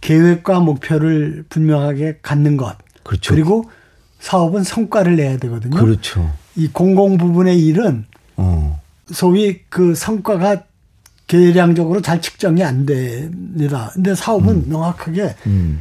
계획과 0.00 0.58
목표를 0.60 1.44
분명하게 1.48 2.18
갖는 2.22 2.56
것. 2.56 2.76
그렇죠. 3.04 3.32
그리고 3.32 3.70
사업은 4.18 4.64
성과를 4.64 5.14
내야 5.16 5.36
되거든요. 5.38 5.76
그렇죠. 5.78 6.28
이 6.56 6.66
공공 6.68 7.18
부분의 7.18 7.64
일은 7.64 8.04
어. 8.36 8.80
소위 9.12 9.60
그 9.68 9.94
성과가 9.94 10.64
계량적으로 11.30 12.02
잘 12.02 12.20
측정이 12.20 12.64
안 12.64 12.84
됩니다. 12.84 13.92
근데 13.94 14.16
사업은 14.16 14.48
음. 14.52 14.64
명확하게 14.66 15.36
음. 15.46 15.80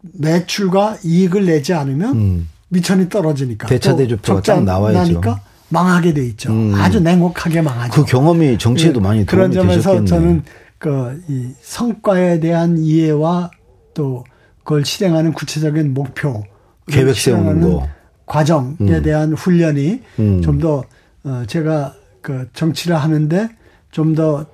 매출과 0.00 0.98
이익을 1.04 1.46
내지 1.46 1.72
않으면 1.74 2.16
음. 2.16 2.48
미천이 2.70 3.08
떨어지니까 3.08 3.68
대차대조표가 3.68 4.42
딱 4.42 4.64
나와야죠. 4.64 5.20
망하게 5.68 6.12
돼 6.12 6.26
있죠. 6.26 6.50
음. 6.50 6.74
아주 6.74 6.98
냉혹하게 6.98 7.62
망하죠. 7.62 7.92
그 7.92 8.10
경험이 8.10 8.58
정치에도 8.58 8.98
네. 8.98 9.06
많이 9.06 9.26
그런 9.26 9.52
점에서 9.52 9.92
되셨겠네요. 9.92 10.06
저는 10.06 10.42
그 10.78 11.20
이 11.28 11.50
성과에 11.62 12.40
대한 12.40 12.76
이해와 12.78 13.52
또 13.94 14.24
그걸 14.64 14.84
실행하는 14.84 15.32
구체적인 15.34 15.94
목표, 15.94 16.42
계획 16.88 17.14
세우는 17.14 17.60
거, 17.60 17.86
과정에 18.26 18.74
음. 18.80 19.02
대한 19.04 19.34
훈련이 19.34 20.00
음. 20.18 20.42
좀더 20.42 20.82
어, 21.22 21.44
제가 21.46 21.94
그 22.22 22.48
정치를 22.54 22.96
하는데 22.96 23.48
좀 23.92 24.16
더 24.16 24.46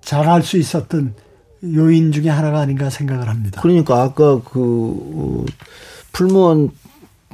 잘할 0.00 0.42
수 0.42 0.56
있었던 0.56 1.14
요인 1.64 2.12
중에 2.12 2.28
하나가 2.28 2.60
아닌가 2.60 2.90
생각을 2.90 3.28
합니다. 3.28 3.60
그러니까 3.60 4.02
아까 4.02 4.40
그 4.42 5.44
풀무원 6.12 6.70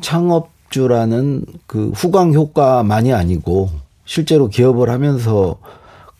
창업주라는 0.00 1.44
그 1.66 1.90
후광 1.90 2.34
효과만이 2.34 3.12
아니고 3.12 3.70
실제로 4.04 4.48
기업을 4.48 4.90
하면서 4.90 5.58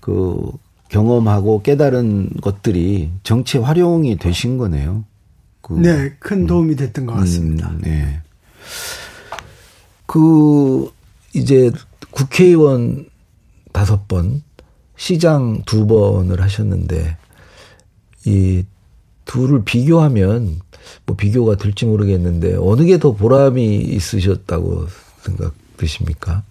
그 0.01 0.53
경험하고 0.88 1.62
깨달은 1.62 2.31
것들이 2.40 3.11
정치 3.23 3.59
활용이 3.59 4.16
되신 4.18 4.57
거네요. 4.57 5.05
그 5.61 5.73
네, 5.75 6.12
큰 6.20 6.47
도움이 6.47 6.77
됐던 6.77 7.07
것 7.07 7.14
같습니다. 7.14 7.68
음, 7.70 7.81
네. 7.83 8.20
그 10.07 10.90
이제 11.35 11.73
국회의원 12.11 13.07
다섯 13.73 14.07
번 14.07 14.42
시장 14.96 15.62
두 15.66 15.87
번을 15.87 16.40
하셨는데 16.40 17.16
이 18.24 18.64
둘을 19.24 19.64
비교하면 19.64 20.61
뭐 21.04 21.16
비교가 21.16 21.56
될지 21.56 21.85
모르겠는데 21.85 22.56
어느 22.61 22.85
게 22.85 22.98
더 22.98 23.12
보람이 23.12 23.76
있으셨다고 23.78 24.87
생각 25.22 25.52
드십니까? 25.76 26.42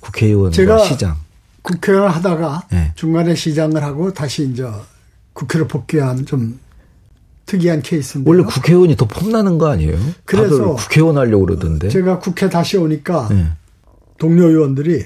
국회의원과 0.00 0.50
제가 0.50 0.78
시장. 0.78 1.16
국회의원 1.62 2.10
하다가 2.10 2.66
네. 2.70 2.92
중간에 2.94 3.34
시장을 3.34 3.82
하고 3.82 4.12
다시 4.12 4.48
이제 4.50 4.66
국회로 5.32 5.66
복귀한 5.66 6.26
좀 6.26 6.58
특이한 7.46 7.82
케이스인데 7.82 8.28
원래 8.28 8.42
국회의원이 8.44 8.96
더 8.96 9.06
폼나는 9.06 9.56
거 9.58 9.68
아니에요? 9.70 9.96
그래서 10.24 10.74
국회의원 10.74 11.16
하려고 11.16 11.46
그러던데. 11.46 11.88
제가 11.88 12.18
국회 12.18 12.48
다시 12.50 12.76
오니까 12.76 13.28
네. 13.30 13.46
동료 14.18 14.48
의원들이 14.48 15.04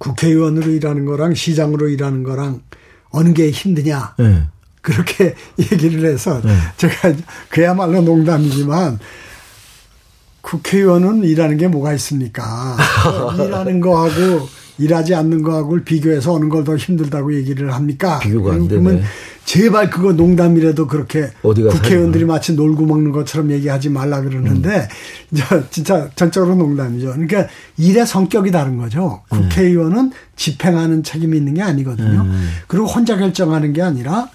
국회의원으로 0.00 0.70
일하는 0.72 1.04
거랑 1.04 1.34
시장으로 1.34 1.88
일하는 1.88 2.22
거랑 2.22 2.62
어느 3.10 3.32
게 3.32 3.50
힘드냐. 3.50 4.14
네. 4.18 4.48
그렇게 4.80 5.34
얘기를 5.60 6.10
해서 6.10 6.40
네. 6.42 6.56
제가 6.78 7.12
그야말로 7.50 8.00
농담이지만 8.00 8.98
국회의원은 10.40 11.24
일하는 11.24 11.58
게 11.58 11.68
뭐가 11.68 11.92
있습니까? 11.94 12.76
일하는 13.38 13.80
거하고 13.80 14.48
일하지 14.80 15.14
않는 15.14 15.42
거하고 15.42 15.78
비교해서 15.84 16.32
어느 16.32 16.48
걸 16.48 16.64
더 16.64 16.76
힘들다고 16.76 17.34
얘기를 17.34 17.72
합니까? 17.74 18.18
비교가 18.18 18.52
안 18.54 18.68
되네. 18.68 19.02
제발 19.44 19.90
그거 19.90 20.12
농담이라도 20.12 20.86
그렇게 20.86 21.30
국회의원들이 21.42 22.24
마치 22.24 22.52
놀고 22.52 22.86
먹는 22.86 23.10
것처럼 23.10 23.50
얘기하지 23.50 23.88
말라 23.88 24.20
그러는데 24.20 24.88
음. 25.32 25.64
진짜 25.70 26.08
전적으로 26.14 26.54
농담이죠. 26.54 27.12
그러니까 27.12 27.46
일의 27.76 28.06
성격이 28.06 28.50
다른 28.52 28.76
거죠. 28.76 29.22
음. 29.32 29.48
국회의원은 29.48 30.12
집행하는 30.36 31.02
책임이 31.02 31.36
있는 31.36 31.54
게 31.54 31.62
아니거든요. 31.62 32.20
음. 32.20 32.50
그리고 32.68 32.86
혼자 32.86 33.16
결정하는 33.16 33.72
게 33.72 33.82
아니라 33.82 34.28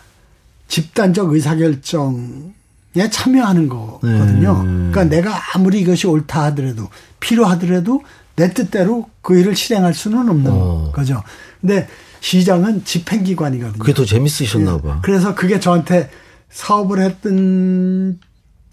집단적 0.67 1.31
의사결정 1.31 2.53
에 2.97 3.09
참여하는 3.09 3.67
거거든요. 3.67 4.61
음. 4.65 4.89
그러니까 4.91 5.03
내가 5.15 5.41
아무리 5.53 5.81
이것이 5.81 6.07
옳다 6.07 6.43
하더라도 6.45 6.87
필요하더라도 7.19 8.01
내 8.35 8.53
뜻대로 8.53 9.09
그 9.21 9.37
일을 9.39 9.55
실행할 9.55 9.93
수는 9.93 10.29
없는 10.29 10.51
어. 10.51 10.91
거죠. 10.93 11.23
근데 11.61 11.87
시장은 12.19 12.83
집행기관이거든요. 12.85 13.79
그게 13.79 13.93
더 13.93 14.03
재밌으셨나 14.05 14.81
봐. 14.81 14.95
예. 14.97 14.99
그래서 15.03 15.35
그게 15.35 15.59
저한테 15.59 16.09
사업을 16.49 17.01
했던 17.01 18.19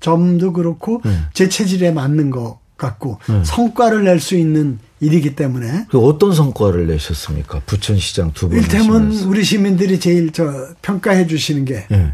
점도 0.01 0.53
그렇고 0.53 1.01
네. 1.05 1.17
제 1.33 1.49
체질에 1.49 1.93
맞는 1.93 2.31
것 2.31 2.59
같고 2.77 3.19
네. 3.29 3.45
성과를 3.45 4.05
낼 4.05 4.19
수 4.21 4.37
있는 4.37 4.79
일이기 5.01 5.35
때문에 5.37 5.87
그 5.91 5.99
어떤 5.99 6.33
성과를 6.33 6.87
내셨습니까? 6.87 7.61
부천시장 7.67 8.33
두 8.33 8.49
번. 8.49 8.59
일테면 8.59 9.13
우리 9.27 9.45
시민들이 9.45 9.99
제일 10.01 10.33
저 10.33 10.69
평가해 10.83 11.27
주시는 11.27 11.65
게 11.65 11.87
네. 11.91 12.13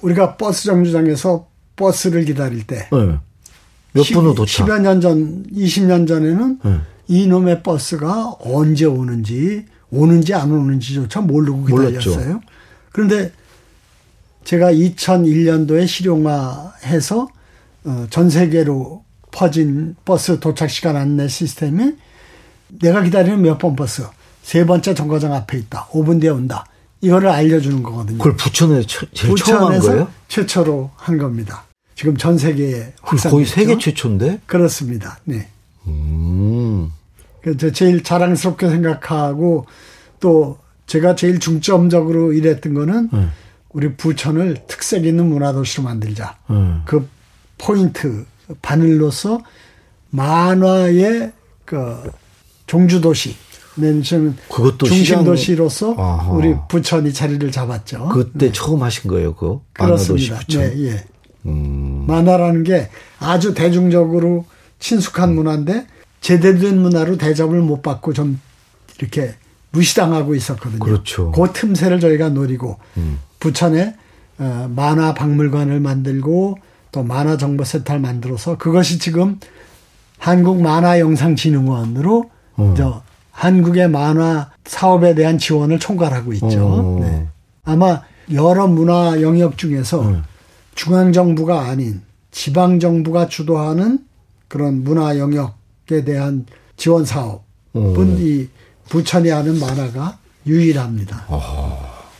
우리가 0.00 0.36
버스 0.36 0.64
정류장에서 0.64 1.46
버스를 1.76 2.24
기다릴 2.24 2.64
때 2.66 2.88
몇 3.92 4.04
분 4.12 4.26
후 4.26 4.34
도착. 4.34 4.66
10여 4.66 4.80
년 4.80 5.00
전, 5.00 5.44
20년 5.54 6.06
전에는 6.06 6.58
이놈의 7.08 7.62
버스가 7.62 8.34
언제 8.40 8.84
오는지 8.84 9.64
오는지 9.90 10.34
안 10.34 10.52
오는지조차 10.52 11.20
모르고 11.22 11.64
기다렸어요. 11.64 12.14
몰랐죠. 12.16 12.40
그런데 12.92 13.32
제가 14.44 14.72
2001년도에 14.72 15.86
실용화해서 15.86 17.28
어, 17.84 18.06
전 18.10 18.28
세계로 18.30 19.04
퍼진 19.30 19.94
버스 20.04 20.38
도착 20.40 20.68
시간 20.70 20.96
안내 20.96 21.28
시스템이 21.28 21.92
내가 22.80 23.02
기다리는 23.02 23.40
몇 23.40 23.58
번 23.58 23.76
버스 23.76 24.02
세 24.42 24.64
번째 24.66 24.94
정거장 24.94 25.32
앞에 25.34 25.58
있다. 25.58 25.88
5분 25.92 26.20
뒤에 26.20 26.30
온다. 26.30 26.64
이거를 27.00 27.28
알려주는 27.28 27.82
거거든요. 27.82 28.18
그걸 28.18 28.36
부천에 28.36 28.82
처음 28.82 29.72
한 29.72 29.78
거예요? 29.80 30.08
최초로 30.28 30.90
한 30.96 31.18
겁니다. 31.18 31.64
지금 31.98 32.16
전 32.16 32.38
세계에 32.38 32.92
확산 33.02 33.32
거의 33.32 33.44
세계 33.44 33.76
최초인데? 33.76 34.42
그렇습니다. 34.46 35.18
네. 35.24 35.48
음. 35.88 36.92
그래서 37.42 37.72
제일 37.72 38.04
자랑스럽게 38.04 38.70
생각하고 38.70 39.66
또 40.20 40.58
제가 40.86 41.16
제일 41.16 41.40
중점적으로 41.40 42.32
일했던 42.32 42.74
거는 42.74 43.08
네. 43.12 43.26
우리 43.70 43.92
부천을 43.96 44.58
특색 44.68 45.06
있는 45.06 45.26
문화도시로 45.28 45.82
만들자. 45.82 46.38
네. 46.48 46.74
그 46.84 47.08
포인트 47.58 48.24
바늘로서 48.62 49.40
만화의 50.10 51.32
그 51.64 52.12
종주도시 52.68 53.34
내는 53.74 54.36
그것도 54.48 54.86
중심 54.86 55.24
도시로서 55.24 55.96
우리 56.30 56.54
부천이 56.68 57.12
자리를 57.12 57.50
잡았죠. 57.50 58.10
그때 58.10 58.46
네. 58.46 58.52
처음 58.52 58.84
하신 58.84 59.10
거예요, 59.10 59.34
그거? 59.34 59.62
그렇습니다. 59.72 60.38
부천. 60.38 60.62
네, 60.62 60.92
예. 60.92 61.04
음. 61.48 62.04
만화라는 62.06 62.64
게 62.64 62.88
아주 63.18 63.54
대중적으로 63.54 64.46
친숙한 64.78 65.34
문화인데 65.34 65.86
제대로 66.20 66.58
된 66.58 66.80
문화로 66.80 67.18
대접을 67.18 67.60
못 67.60 67.82
받고 67.82 68.12
좀 68.12 68.40
이렇게 68.98 69.34
무시당하고 69.70 70.34
있었거든요. 70.34 70.78
그렇죠. 70.78 71.30
그 71.32 71.52
틈새를 71.52 72.00
저희가 72.00 72.30
노리고 72.30 72.78
음. 72.96 73.18
부천에 73.40 73.94
어, 74.38 74.70
만화 74.74 75.14
박물관을 75.14 75.80
만들고 75.80 76.58
또 76.92 77.02
만화 77.02 77.36
정보 77.36 77.64
센터를 77.64 78.00
만들어서 78.00 78.56
그것이 78.56 78.98
지금 78.98 79.38
한국 80.18 80.62
만화 80.62 80.98
영상 81.00 81.36
진흥원으로 81.36 82.30
어. 82.56 82.74
저 82.76 83.02
한국의 83.32 83.88
만화 83.88 84.50
사업에 84.64 85.14
대한 85.14 85.38
지원을 85.38 85.78
총괄하고 85.78 86.32
있죠. 86.34 86.98
네. 87.00 87.28
아마 87.64 88.02
여러 88.32 88.66
문화 88.66 89.20
영역 89.20 89.58
중에서 89.58 90.02
음. 90.02 90.24
중앙 90.78 91.12
정부가 91.12 91.62
아닌 91.62 92.02
지방 92.30 92.78
정부가 92.78 93.26
주도하는 93.26 93.98
그런 94.46 94.84
문화 94.84 95.18
영역에 95.18 96.04
대한 96.04 96.46
지원 96.76 97.04
사업은 97.04 97.42
음. 97.74 98.16
이 98.20 98.46
부천이 98.88 99.28
하는 99.28 99.58
만화가 99.58 100.18
유일합니다. 100.46 101.26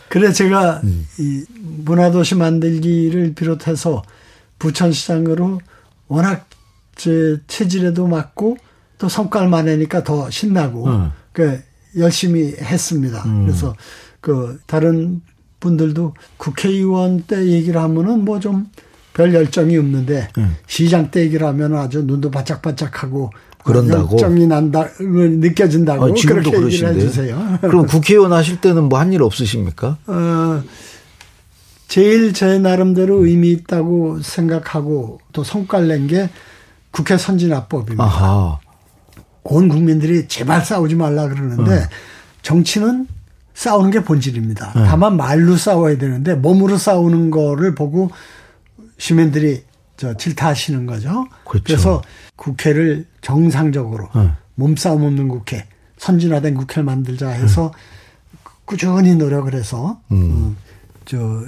그래 0.09 0.33
제가 0.33 0.81
음. 0.83 1.07
이 1.21 1.45
문화도시 1.85 2.35
만들기를 2.35 3.35
비롯해서 3.35 4.03
부천시장으로 4.59 5.61
워낙 6.09 6.49
제 6.97 7.39
체질에도 7.47 8.09
맞고 8.09 8.57
또 8.99 9.09
성과를 9.09 9.49
많으니까 9.49 10.03
더 10.03 10.29
신나고 10.31 10.89
음. 10.89 11.13
그 11.31 11.63
열심히 11.97 12.57
했습니다. 12.61 13.23
음. 13.25 13.47
그래서 13.47 13.77
그 14.21 14.59
다른 14.67 15.23
분들도 15.61 16.15
국회의원 16.37 17.23
때 17.27 17.47
얘기를 17.47 17.81
하면은 17.81 18.25
뭐 18.25 18.39
좀 18.41 18.67
별 19.15 19.35
열정이 19.35 19.77
없는데 19.77 20.29
음. 20.39 20.55
시장 20.69 21.11
때 21.11 21.23
얘기를 21.23 21.45
하면 21.49 21.75
아주 21.75 22.03
눈도 22.05 22.31
바짝바짝하고 22.31 23.31
그런다고 23.65 24.13
열정이 24.13 24.47
난다 24.47 24.87
느껴진다고 25.01 26.05
아, 26.05 26.09
그렇게 26.09 26.51
그러신데요? 26.53 26.89
얘기를 26.91 26.95
해주세요. 26.95 27.59
그럼 27.63 27.87
국회의원 27.91 28.33
하실 28.33 28.61
때는 28.61 28.85
뭐 28.85 29.01
한 29.01 29.13
일 29.13 29.23
없으십니까? 29.25 29.99
어, 30.07 30.63
제일 31.89 32.33
제 32.33 32.59
나름대로 32.61 33.27
의미 33.27 33.51
있다고 33.51 34.21
생각하고 34.23 35.19
또 35.33 35.43
성과를 35.43 35.89
낸 35.89 36.07
게 36.07 36.31
국회 36.93 37.17
선진화법입니다. 37.19 38.05
아하. 38.05 38.61
온 39.43 39.69
국민들이 39.69 40.29
제발 40.29 40.65
싸우지 40.65 40.95
말라 40.95 41.27
그러는데 41.29 41.73
어. 41.73 41.89
정치는 42.43 43.09
싸우는 43.59 43.91
게 43.91 44.05
본질입니다. 44.05 44.73
네. 44.77 44.85
다만 44.87 45.17
말로 45.17 45.57
싸워야 45.57 45.99
되는데 45.99 46.35
몸으로 46.35 46.77
싸우는 46.77 47.33
거를 47.33 47.75
보고 47.75 48.09
시민들이 48.99 49.65
저 49.97 50.17
질타하시는 50.17 50.87
거죠. 50.87 51.27
그렇죠. 51.45 51.65
그래서 51.65 52.03
국회를 52.37 53.05
정상적으로 53.21 54.09
네. 54.15 54.31
몸싸움 54.55 55.03
없는 55.03 55.27
국회, 55.27 55.67
선진화된 55.97 56.55
국회를 56.55 56.85
만들자 56.85 57.31
해서 57.31 57.73
네. 57.75 58.39
꾸준히 58.65 59.17
노력을 59.17 59.53
해서 59.53 60.01
음. 60.13 60.31
어, 60.33 60.63
저 61.05 61.43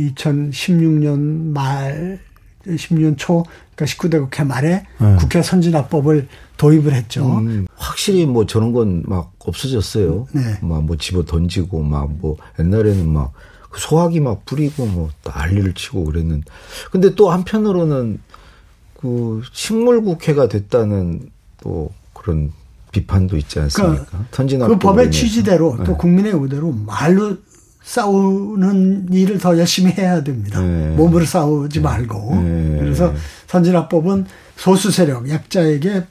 2016년 0.00 1.52
말 1.52 2.18
16년 2.66 3.16
초 3.18 3.44
그러니까 3.74 3.84
19대 3.96 4.20
국회 4.20 4.44
말에 4.44 4.86
네. 5.00 5.16
국회 5.18 5.42
선진화법을 5.42 6.28
도입을 6.56 6.92
했죠. 6.94 7.38
음, 7.38 7.66
확실히 7.74 8.26
뭐 8.26 8.46
저런 8.46 8.72
건 8.72 9.02
막 9.06 9.32
없어졌어요. 9.40 10.26
네. 10.32 10.58
막뭐 10.62 10.96
집어 10.98 11.24
던지고 11.24 11.82
막 11.82 12.08
뭐 12.20 12.36
옛날에는 12.58 13.08
막 13.08 13.32
소화기 13.76 14.20
막 14.20 14.44
뿌리고 14.44 14.86
뭐 14.86 15.10
난리를 15.24 15.72
치고 15.74 16.04
그랬는. 16.04 16.42
근데 16.90 17.14
또 17.14 17.30
한편으로는 17.30 18.20
그 19.00 19.42
식물 19.52 20.02
국회가 20.02 20.46
됐다는 20.46 21.30
또 21.62 21.90
그런 22.12 22.52
비판도 22.92 23.36
있지 23.38 23.58
않습니까? 23.60 24.04
그, 24.04 24.16
선진화법 24.30 24.78
그 24.78 24.86
법의 24.86 25.10
취지대로 25.10 25.76
네. 25.78 25.84
또 25.84 25.96
국민의 25.96 26.32
의대로 26.32 26.70
말로 26.72 27.36
싸우는 27.82 29.08
일을 29.12 29.38
더 29.38 29.58
열심히 29.58 29.92
해야 29.92 30.22
됩니다. 30.22 30.60
네. 30.60 30.94
몸으로 30.96 31.24
싸우지 31.24 31.78
네. 31.78 31.82
말고. 31.82 32.42
네. 32.42 32.76
그래서 32.80 33.12
선진화법은 33.48 34.26
소수 34.56 34.90
세력, 34.90 35.28
약자에게 35.28 36.04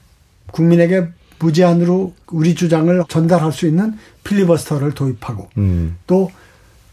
국민에게 0.50 1.08
무제한으로 1.38 2.14
우리 2.28 2.54
주장을 2.54 3.02
전달할 3.08 3.52
수 3.52 3.66
있는 3.66 3.98
필리버스터를 4.24 4.92
도입하고 4.92 5.48
음. 5.58 5.96
또 6.06 6.30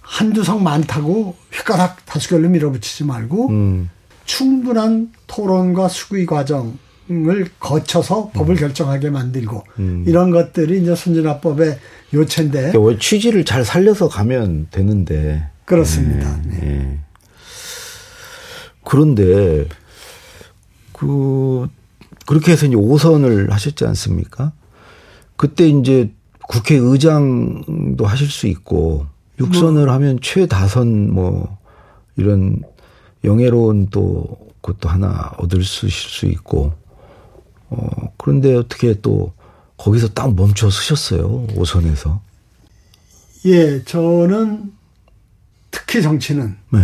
한두 0.02 0.44
성 0.44 0.64
많다고 0.64 1.36
휘가닥 1.52 2.06
다수결로 2.06 2.50
밀어붙이지 2.50 3.04
말고 3.04 3.50
음. 3.50 3.90
충분한 4.26 5.12
토론과 5.28 5.88
수의 5.88 6.26
과정 6.26 6.78
을 7.12 7.48
거쳐서 7.60 8.30
법을 8.36 8.54
음. 8.54 8.60
결정하게 8.60 9.10
만들고 9.10 9.64
음. 9.80 10.04
이런 10.06 10.30
것들이 10.30 10.82
이제 10.82 10.94
선진화법의 10.96 11.80
요체인데. 12.14 12.74
왜 12.78 12.98
취지를 13.00 13.46
잘 13.46 13.66
살려서 13.66 14.10
가면 14.10 14.68
되는데. 14.70 15.48
그렇습니다. 15.66 16.40
네. 16.46 16.60
네. 16.60 17.00
그런데 18.84 19.68
그 20.94 21.68
그렇게 22.28 22.52
해서 22.52 22.68
이제 22.68 22.76
5선을 22.76 23.50
하셨지 23.50 23.86
않습니까? 23.86 24.52
그때 25.36 25.68
이제 25.68 26.12
국회의장도 26.48 28.06
하실 28.06 28.28
수 28.28 28.46
있고 28.48 29.08
6선을 29.40 29.86
뭐. 29.86 29.94
하면 29.94 30.20
최다선 30.22 31.12
뭐 31.12 31.58
이런 32.18 32.62
영예로운 33.24 33.88
또 33.90 34.38
그것도 34.62 34.90
하나 34.90 35.34
얻을 35.38 35.64
수 35.64 35.88
있을 35.88 36.10
수 36.10 36.26
있고 36.28 36.74
어 37.70 38.14
그런데 38.18 38.56
어떻게 38.56 39.00
또 39.02 39.34
거기서 39.78 40.10
딱 40.10 40.36
멈춰 40.36 40.70
서셨어요. 40.70 41.48
5선에서. 41.48 42.20
예, 43.46 43.84
저는 43.84 44.74
특히 45.72 46.02
정치는 46.02 46.58
네. 46.74 46.80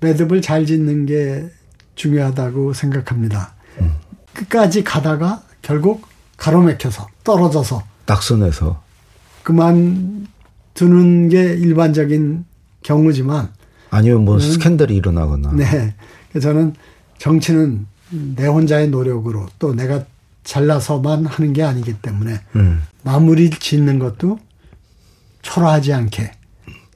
매듭을 0.00 0.40
잘 0.40 0.64
짓는 0.64 1.06
게 1.06 1.50
중요하다고 1.94 2.72
생각합니다. 2.72 3.54
음. 3.80 3.92
끝까지 4.32 4.84
가다가 4.84 5.42
결국 5.60 6.06
가로막혀서 6.36 7.06
떨어져서 7.22 7.84
낙선해서 8.06 8.82
그만 9.42 10.26
두는 10.74 11.28
게 11.28 11.42
일반적인 11.42 12.46
경우지만 12.82 13.50
아니면 13.90 14.24
뭐 14.24 14.38
스캔들이 14.38 14.96
일어나거나 14.96 15.52
네 15.52 15.94
저는 16.40 16.74
정치는 17.18 17.86
내 18.10 18.46
혼자의 18.46 18.88
노력으로 18.88 19.46
또 19.58 19.74
내가 19.74 20.04
잘나서만 20.44 21.26
하는 21.26 21.52
게 21.52 21.62
아니기 21.62 21.94
때문에 21.94 22.40
음. 22.56 22.82
마무리 23.02 23.50
짓는 23.50 23.98
것도 23.98 24.38
초라하지 25.42 25.92
않게 25.92 26.32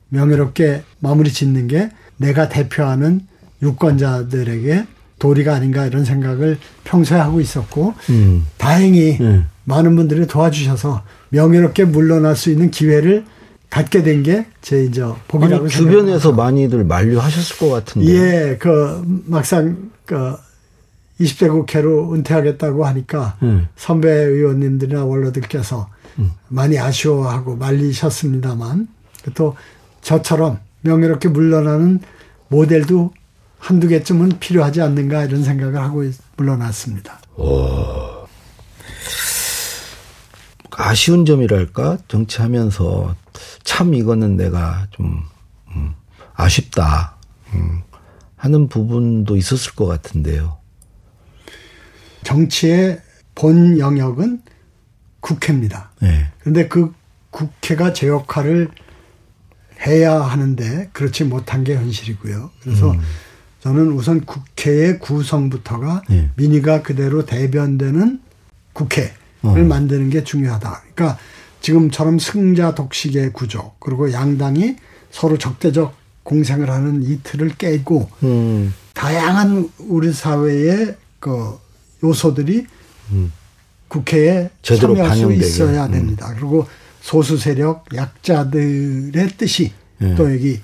명예롭게 0.08 0.82
마무리 1.00 1.32
짓는 1.32 1.68
게 1.68 1.90
내가 2.16 2.48
대표하는 2.48 3.26
유권자들에게 3.62 4.86
도리가 5.18 5.54
아닌가 5.54 5.86
이런 5.86 6.04
생각을 6.04 6.58
평소에 6.84 7.18
하고 7.18 7.40
있었고 7.40 7.94
음. 8.10 8.46
다행히 8.58 9.16
음. 9.20 9.46
많은 9.64 9.96
분들이 9.96 10.26
도와주셔서 10.26 11.02
명예롭게 11.30 11.84
물러날 11.84 12.36
수 12.36 12.50
있는 12.50 12.70
기회를 12.70 13.24
갖게 13.70 14.02
된 14.02 14.22
게 14.22 14.46
제 14.64 14.82
이제 14.84 15.02
복이라고 15.28 15.68
주변에서 15.68 16.32
많이들 16.32 16.84
만류하셨을 16.84 17.58
것 17.58 17.68
같은데. 17.68 18.08
예, 18.08 18.56
그 18.58 19.02
막상 19.26 19.90
그 20.06 20.34
20대 21.20 21.50
국회로 21.50 22.12
은퇴하겠다고 22.14 22.86
하니까 22.86 23.36
음. 23.42 23.68
선배 23.76 24.10
의원님들이나 24.10 25.04
원로들께서 25.04 25.88
음. 26.18 26.32
많이 26.48 26.78
아쉬워하고 26.78 27.56
말리셨습니다만 27.56 28.88
또 29.34 29.56
저처럼 30.00 30.58
명예롭게 30.82 31.28
물러나는 31.28 32.00
모델도 32.48 33.12
한두 33.58 33.88
개쯤은 33.88 34.40
필요하지 34.40 34.82
않는가 34.82 35.24
이런 35.24 35.42
생각을 35.42 35.80
하고 35.80 36.04
물러났습니다. 36.36 37.20
오. 37.36 38.26
아쉬운 40.76 41.24
점이랄까 41.24 41.98
정치하면서 42.08 43.14
참 43.62 43.94
이거는 43.94 44.36
내가 44.36 44.86
좀 44.90 45.22
음, 45.74 45.94
아쉽다 46.34 47.16
음, 47.54 47.82
하는 48.36 48.68
부분도 48.68 49.36
있었을 49.36 49.74
것 49.74 49.86
같은데요. 49.86 50.58
정치의 52.24 53.00
본 53.34 53.78
영역은 53.78 54.42
국회입니다. 55.20 55.92
네. 56.00 56.26
그런데 56.40 56.68
그 56.68 56.92
국회가 57.30 57.92
제 57.92 58.08
역할을 58.08 58.68
해야 59.86 60.20
하는데 60.20 60.88
그렇지 60.92 61.24
못한 61.24 61.64
게 61.64 61.74
현실이고요. 61.76 62.50
그래서 62.62 62.92
음. 62.92 63.00
저는 63.60 63.92
우선 63.92 64.24
국회의 64.24 64.98
구성부터가 64.98 66.02
네. 66.08 66.30
민의가 66.36 66.82
그대로 66.82 67.24
대변되는 67.24 68.20
국회를 68.72 69.12
어. 69.42 69.54
만드는 69.54 70.10
게 70.10 70.22
중요하다. 70.22 70.82
그러니까 70.94 71.18
지금처럼 71.60 72.18
승자 72.18 72.74
독식의 72.74 73.32
구조 73.32 73.72
그리고 73.78 74.12
양당이 74.12 74.76
서로 75.10 75.38
적대적 75.38 75.96
공생을 76.22 76.68
하는 76.70 77.02
이 77.02 77.20
틀을 77.22 77.50
깨고 77.56 78.10
음. 78.22 78.74
다양한 78.92 79.70
우리 79.78 80.12
사회의 80.12 80.96
그 81.18 81.58
요소들이 82.04 82.66
음. 83.12 83.32
국회에 83.88 84.50
제대로 84.62 84.94
참여할 84.94 85.16
수 85.16 85.32
있어야 85.32 85.86
음. 85.86 85.92
됩니다. 85.92 86.28
음. 86.30 86.34
그리고 86.36 86.66
소수 87.00 87.36
세력 87.36 87.84
약자들의 87.94 89.28
뜻이 89.36 89.72
네. 89.98 90.14
또 90.14 90.32
여기 90.32 90.60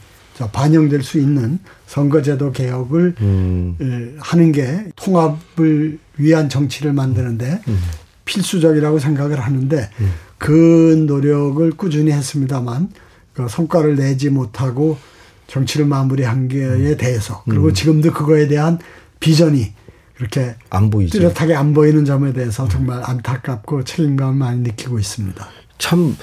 반영될 0.53 1.03
수 1.03 1.18
있는 1.18 1.59
선거제도 1.87 2.53
개혁을 2.53 3.14
음. 3.20 4.16
하는 4.18 4.53
게 4.53 4.87
통합을 4.96 5.98
위한 6.16 6.48
정치를 6.48 6.92
만드는데 6.92 7.61
음. 7.68 7.79
필수적이라고 8.24 8.98
생각을 8.98 9.40
하는데 9.40 9.90
음. 10.00 10.12
그 10.38 11.05
노력을 11.07 11.70
꾸준히 11.72 12.12
했습니다만 12.12 12.90
그 13.35 13.48
성과를 13.48 13.96
내지 13.96 14.31
못하고 14.31 14.98
정치를 15.46 15.85
마무리한 15.87 16.48
게에 16.48 16.64
음. 16.64 16.96
대해서 16.96 17.42
그리고 17.46 17.66
음. 17.66 17.74
지금도 17.74 18.12
그거에 18.12 18.46
대한 18.48 18.79
비전이 19.18 19.74
그렇게 20.20 20.54
안 20.68 20.90
보이죠. 20.90 21.18
뚜렷하게 21.18 21.54
안 21.54 21.72
보이는 21.72 22.04
점에 22.04 22.35
대해서 22.35 22.68
정말 22.68 23.00
안타깝고 23.02 23.85
책임감을 23.85 24.35
많이 24.35 24.61
느끼고 24.61 24.98
있습니다. 24.98 25.48
참 25.78 26.14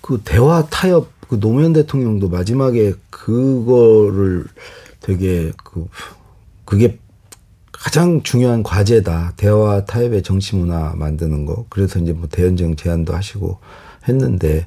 그 0.00 0.20
대화 0.24 0.66
타협 0.66 1.10
그 1.28 1.38
노무현 1.40 1.72
대통령도 1.72 2.28
마지막에 2.28 2.92
그거를 3.10 4.44
되게 5.00 5.52
그 5.64 5.88
그게 6.64 6.98
가장 7.72 8.22
중요한 8.22 8.62
과제다. 8.62 9.34
대화 9.36 9.84
타협의 9.84 10.22
정치 10.22 10.56
문화 10.56 10.92
만드는 10.96 11.44
거. 11.46 11.66
그래서 11.68 11.98
이제 11.98 12.12
뭐 12.12 12.28
대연정 12.28 12.74
제안도 12.76 13.14
하시고 13.14 13.58
했는데 14.08 14.66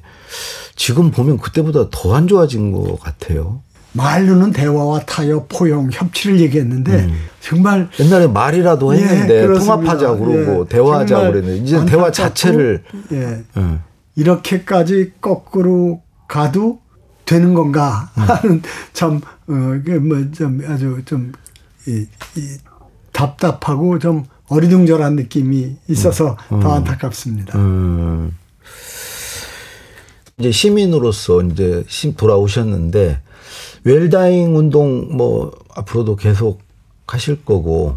지금 0.76 1.10
보면 1.10 1.38
그때보다 1.38 1.88
더 1.90 2.14
안 2.14 2.26
좋아진 2.28 2.72
것 2.72 2.98
같아요. 3.00 3.62
말로는 3.92 4.52
대화와 4.52 5.00
타협, 5.00 5.48
포용, 5.48 5.90
협치를 5.90 6.40
얘기했는데 6.40 6.92
음. 6.92 7.14
정말 7.40 7.88
옛날에 7.98 8.26
말이라도 8.28 8.94
예, 8.94 9.00
했는데 9.00 9.42
예, 9.42 9.46
통합하자 9.46 10.14
그러고 10.14 10.64
예, 10.64 10.68
대화하자 10.68 11.20
그랬는데 11.30 11.56
이제 11.56 11.84
대화 11.86 12.10
자체를 12.12 12.84
예. 13.12 13.44
예. 13.56 13.78
이렇게까지 14.16 15.12
거꾸로 15.20 16.02
가도 16.28 16.80
되는 17.24 17.54
건가 17.54 18.10
음. 18.18 18.22
하는 18.22 18.62
참 18.92 19.20
어, 19.48 19.52
뭐좀 19.52 20.62
아주 20.68 21.02
좀 21.04 21.32
이, 21.86 22.06
이 22.36 22.56
답답하고 23.12 23.98
좀 23.98 24.24
어리둥절한 24.48 25.16
느낌이 25.16 25.76
있어서 25.88 26.36
음. 26.52 26.60
더 26.60 26.74
안타깝습니다. 26.74 27.58
음. 27.58 28.36
이제 30.38 30.50
시민으로서 30.50 31.42
이제 31.42 31.84
돌아오셨는데 32.16 33.20
웰다잉 33.84 34.56
운동 34.56 35.16
뭐 35.16 35.52
앞으로도 35.74 36.16
계속 36.16 36.60
하실 37.06 37.44
거고 37.44 37.96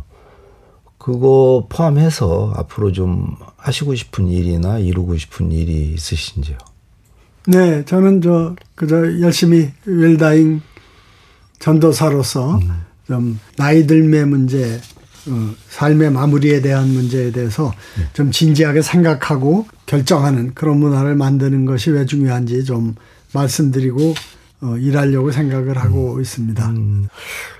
그거 0.97 1.67
포함해서 1.69 2.53
앞으로 2.55 2.91
좀 2.91 3.35
하시고 3.57 3.93
싶은 3.95 4.27
일이나 4.27 4.79
이루고 4.79 5.17
싶은 5.17 5.51
일이 5.51 5.93
있으신지요? 5.93 6.57
네, 7.47 7.83
저는 7.83 8.21
저 8.21 8.55
그저 8.75 9.19
열심히 9.19 9.69
웰다잉 9.85 10.61
전도사로서 11.59 12.57
음. 12.57 12.85
좀 13.05 13.39
나이 13.57 13.85
들매 13.85 14.23
문제, 14.23 14.79
어, 15.27 15.53
삶의 15.69 16.11
마무리에 16.11 16.61
대한 16.61 16.89
문제에 16.89 17.31
대해서 17.31 17.73
네. 17.97 18.05
좀 18.13 18.31
진지하게 18.31 18.81
생각하고 18.81 19.67
결정하는 19.85 20.53
그런 20.53 20.79
문화를 20.79 21.15
만드는 21.15 21.65
것이 21.65 21.91
왜 21.91 22.05
중요한지 22.05 22.63
좀 22.63 22.95
말씀드리고 23.33 24.13
어, 24.63 24.77
일하려고 24.77 25.31
생각을 25.31 25.77
하고 25.77 26.15
음. 26.15 26.21
있습니다. 26.21 26.69
음, 26.69 27.07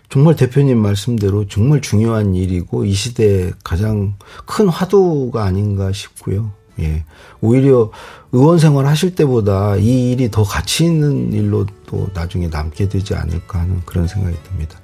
정말 0.10 0.36
대표님 0.36 0.78
말씀대로 0.78 1.48
정말 1.48 1.82
중요한 1.82 2.34
일이고 2.34 2.86
이 2.86 2.94
시대에 2.94 3.52
가장 3.64 4.16
큰 4.46 4.70
화두가 4.70 5.44
아닌가 5.44 5.92
싶고요. 5.92 6.52
예. 6.80 7.04
오히려 7.42 7.92
의원 8.32 8.58
생활 8.58 8.88
하실 8.88 9.14
때보다 9.16 9.76
이 9.78 10.12
일이 10.12 10.32
더 10.32 10.44
가치 10.44 10.86
있는 10.86 11.32
일로 11.34 11.66
또 11.86 12.08
나중에 12.14 12.48
남게 12.48 12.90
되지 12.90 13.14
않을까 13.14 13.60
하는 13.60 13.82
그런 13.86 14.08
생각이 14.08 14.36
듭니다. 14.44 14.80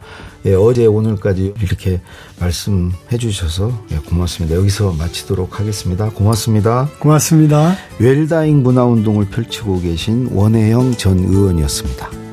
예, 0.46 0.54
어제 0.54 0.86
오늘까지 0.86 1.56
이렇게 1.62 2.02
말씀해 2.40 3.18
주셔서 3.18 3.72
예, 3.92 3.98
고맙습니다. 3.98 4.56
여기서 4.56 4.94
마치도록 4.94 5.60
하겠습니다. 5.60 6.10
고맙습니다. 6.12 6.90
고맙습니다. 7.00 7.76
웰다잉 8.00 8.62
문화운동을 8.62 9.30
펼치고 9.30 9.82
계신 9.82 10.30
원혜영 10.32 10.96
전 10.96 11.20
의원이었습니다. 11.20 12.29